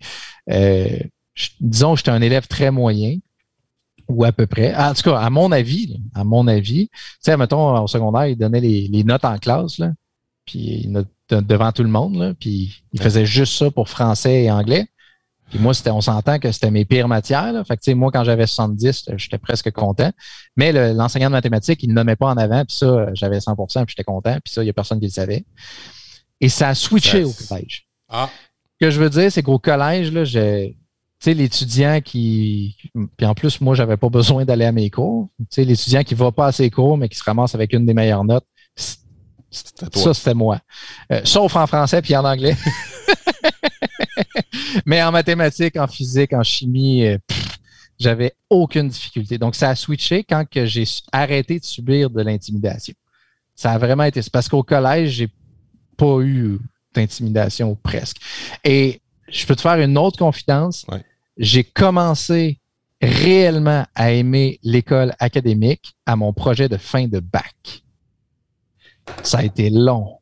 [0.51, 0.99] euh,
[1.61, 3.18] disons j'étais un élève très moyen
[4.09, 4.74] ou à peu près.
[4.74, 8.36] En tout cas, à mon avis, à mon avis, tu sais, mettons, au secondaire, il
[8.36, 9.92] donnait les, notes en classe, là,
[10.44, 10.88] puis
[11.30, 14.86] devant tout le monde, là, puis il faisait juste ça pour français et anglais.
[15.50, 17.52] Puis moi, c'était, on s'entend que c'était mes pires matières.
[17.52, 17.64] Là.
[17.64, 20.11] Fait que, moi, quand j'avais 70, j'étais presque content.
[20.57, 22.64] Mais l'enseignant de mathématiques, il ne nommait pas en avant.
[22.64, 24.38] Puis ça, j'avais 100 puis j'étais content.
[24.44, 25.44] Puis ça, il n'y a personne qui le savait.
[26.40, 27.86] Et ça a switché au collège.
[28.09, 28.28] Ah.
[28.80, 30.76] Ce que je veux dire, c'est qu'au collège, là, j'ai
[31.19, 32.77] tu sais, l'étudiant qui.
[33.17, 35.31] Puis en plus, moi, j'avais pas besoin d'aller à mes cours.
[35.39, 37.87] Tu sais, l'étudiant qui va pas à ses cours, mais qui se ramasse avec une
[37.87, 38.47] des meilleures notes.
[39.51, 40.61] Ça, c'était moi.
[41.11, 42.57] Euh, sauf en français puis en anglais.
[44.87, 47.19] mais en mathématiques, en physique, en chimie, euh,
[47.99, 49.39] j'avais aucune difficulté.
[49.39, 52.95] Donc, ça a switché quand que j'ai arrêté de subir de l'intimidation.
[53.55, 54.21] Ça a vraiment été.
[54.31, 55.29] Parce qu'au collège, j'ai
[55.97, 56.59] pas eu
[56.95, 58.19] d'intimidation presque.
[58.64, 60.87] Et je peux te faire une autre confidence.
[61.37, 62.61] J'ai commencé
[63.01, 67.83] réellement à aimer l'école académique à mon projet de fin de bac.
[69.22, 70.16] Ça a été long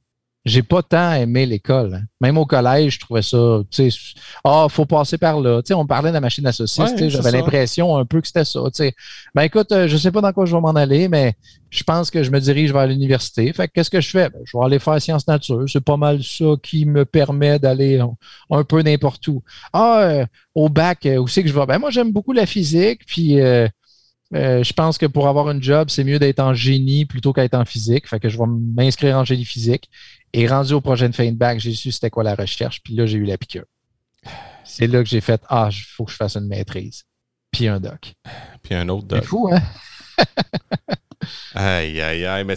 [0.45, 1.95] j'ai pas tant aimé l'école.
[1.95, 2.03] Hein.
[2.21, 4.15] Même au collège, je trouvais ça, tu sais,
[4.45, 5.63] ah, faut passer par là.
[5.63, 8.45] Tu sais, on parlait de la machine à saucisse, j'avais l'impression un peu que c'était
[8.45, 8.61] ça.
[8.67, 8.95] Tu sais.
[9.35, 11.35] Ben écoute, euh, je sais pas dans quoi je vais m'en aller, mais
[11.71, 13.53] je pense que je me dirige vers l'université.
[13.55, 14.29] Fait qu'est-ce que je fais?
[14.29, 15.65] Ben, je vais aller faire sciences nature.
[15.67, 18.03] C'est pas mal ça qui me permet d'aller
[18.51, 19.43] un peu n'importe où.
[19.73, 21.65] Ah, euh, au bac, euh, où c'est que je vais?
[21.65, 23.39] Ben moi, j'aime beaucoup la physique, puis
[24.35, 27.65] je pense que pour avoir un job, c'est mieux d'être en génie plutôt qu'être en
[27.65, 28.09] physique.
[28.09, 29.89] Fait que je vais m'inscrire en génie physique.
[30.33, 33.19] Et rendu au projet de bac, j'ai su c'était quoi la recherche, puis là, j'ai
[33.19, 33.65] eu la piqûre.
[34.65, 37.05] C'est là que j'ai fait Ah, il faut que je fasse une maîtrise.
[37.53, 38.15] Puis un doc.
[38.63, 39.21] Puis un autre doc.
[39.23, 39.63] C'est fou, hein?
[41.55, 42.45] aïe, aïe, aïe.
[42.45, 42.57] Mais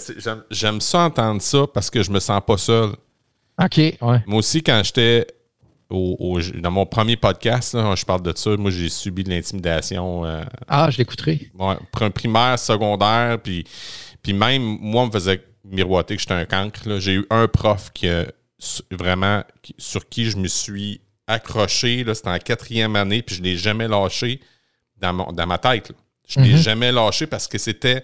[0.50, 2.92] j'aime ça entendre ça parce que je me sens pas seul.
[3.62, 4.24] OK, ouais.
[4.26, 5.28] Moi aussi, quand j'étais
[5.90, 10.26] dans mon premier podcast, je parle de ça, moi j'ai subi de l'intimidation.
[10.26, 11.50] Euh, ah, je l'écouterai.
[11.58, 13.64] Ouais, primaire, secondaire, puis,
[14.22, 17.00] puis même moi, on me faisait miroiter que j'étais un cancre.
[17.00, 18.08] J'ai eu un prof qui
[18.92, 19.44] vraiment
[19.78, 22.06] sur qui je me suis accroché.
[22.14, 24.42] C'était en quatrième année, puis je ne l'ai jamais lâché
[24.98, 25.92] dans, dans ma tête.
[26.28, 26.58] Je ne l'ai mhm.
[26.58, 28.04] jamais lâché parce que c'était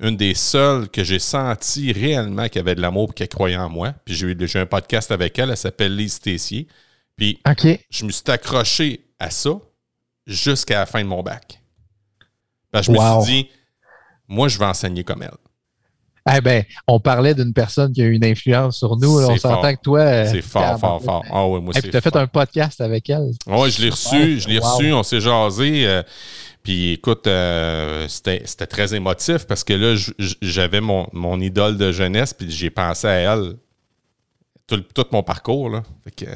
[0.00, 3.68] une des seules que j'ai senti réellement qui avait de l'amour et qui croyait en
[3.68, 3.92] moi.
[4.04, 6.68] Puis j'ai eu un podcast avec elle, elle s'appelle Lise Tessier.
[7.18, 7.38] Puis
[7.90, 9.50] je me suis accroché à ça
[10.26, 11.60] jusqu'à la fin de mon bac.
[12.72, 13.48] je me suis dit,
[14.28, 15.30] moi, je vais enseigner comme elle.
[16.30, 19.18] Eh ben, on parlait d'une personne qui a eu une influence sur nous.
[19.18, 20.00] on s'entend que toi.
[20.00, 21.24] Euh, c'est fort, fort, fort.
[21.30, 23.30] Ah oui, moi, Tu as fait un podcast avec elle.
[23.46, 24.38] Oui, je l'ai reçu.
[24.38, 24.92] Je l'ai reçu.
[24.92, 25.86] On s'est jasé.
[25.86, 26.02] Euh,
[26.62, 29.96] puis écoute, euh, c'était très émotif parce que là,
[30.42, 33.54] j'avais mon, mon, idole de jeunesse, puis j'ai pensé à elle
[34.68, 35.70] tout, tout mon parcours.
[35.70, 35.82] Là.
[36.04, 36.26] Fait que,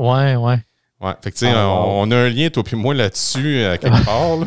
[0.00, 0.58] ouais, ouais.
[1.00, 3.78] Ouais, fait que tu sais, ah, on, a un lien, toi puis moi, là-dessus, à
[3.78, 4.38] quelque part.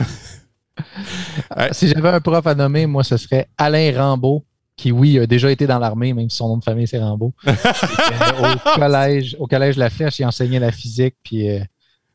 [1.71, 4.43] Si j'avais un prof à nommer, moi, ce serait Alain Rambaud
[4.75, 7.33] qui, oui, a déjà été dans l'armée, même si son nom de famille, c'est Rambo.
[7.45, 11.59] au, collège, au collège La Flèche, il enseignait la physique, puis euh,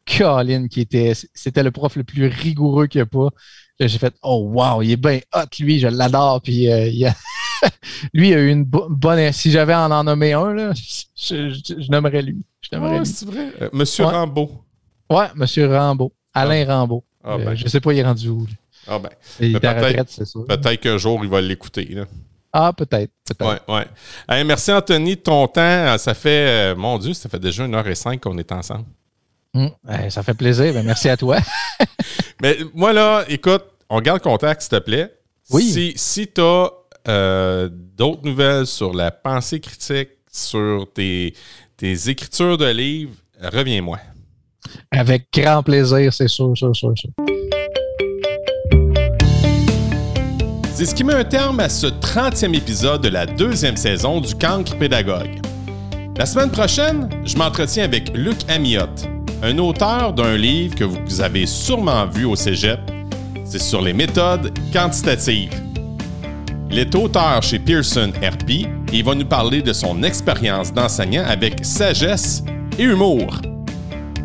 [0.06, 3.28] Colin, qui était, c'était le prof le plus rigoureux qu'il n'y a pas.
[3.80, 7.14] J'ai fait, oh wow, il est bien hot, lui, je l'adore, puis euh, il a
[8.14, 9.32] lui, il a eu une bonne.
[9.32, 10.72] Si j'avais à en nommer un, là,
[11.16, 12.42] je, nommerais lui.
[12.60, 13.52] Je nommerais c'est vrai.
[13.62, 14.12] Euh, Monsieur ouais.
[14.12, 14.50] Rambo.
[15.10, 16.12] Ouais, Monsieur Rambo.
[16.34, 16.76] Alain ah.
[16.76, 17.04] Rambo.
[17.24, 17.54] Ah, ben.
[17.54, 18.46] je sais pas, il est rendu où.
[18.86, 19.10] Ah ben.
[19.38, 21.96] peut-être, peut-être qu'un jour, il va l'écouter.
[22.52, 23.12] Ah, peut-être.
[23.40, 24.44] ouais, ouais.
[24.44, 25.98] merci, Anthony, de ton temps.
[25.98, 28.86] Ça fait, euh, mon Dieu, ça fait déjà une heure et cinq qu'on est ensemble.
[29.54, 29.70] Hum,
[30.08, 30.72] ça fait plaisir.
[30.72, 31.38] Ben, merci à toi.
[32.42, 35.12] Mais moi, là, écoute, on garde contact, s'il te plaît.
[35.50, 35.64] Oui.
[35.64, 36.70] Si, si tu as
[37.08, 41.34] euh, d'autres nouvelles sur la pensée critique, sur tes,
[41.76, 43.98] tes écritures de livres, reviens-moi.
[44.90, 47.10] Avec grand plaisir, c'est sûr, sûr, sûr, sûr.
[50.74, 54.34] C'est ce qui met un terme à ce 30e épisode de la deuxième saison du
[54.34, 55.40] Cancre Pédagogue.
[56.16, 59.08] La semaine prochaine, je m'entretiens avec Luc Amiotte,
[59.42, 62.78] un auteur d'un livre que vous avez sûrement vu au cégep.
[63.44, 65.50] C'est sur les méthodes quantitatives.
[66.70, 71.24] Il est auteur chez Pearson RP et il va nous parler de son expérience d'enseignant
[71.26, 72.42] avec sagesse
[72.78, 73.40] et humour.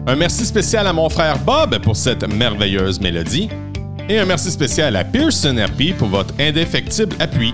[0.05, 3.49] Un merci spécial à mon frère Bob pour cette merveilleuse mélodie
[4.09, 7.53] Et un merci spécial à Pearson RP pour votre indéfectible appui.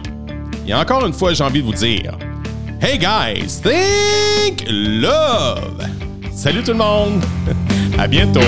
[0.68, 2.18] Et encore une fois, j'ai envie de vous dire
[2.82, 5.86] Hey guys, think love!
[6.32, 7.24] Salut tout le monde!
[8.00, 8.40] À bientôt!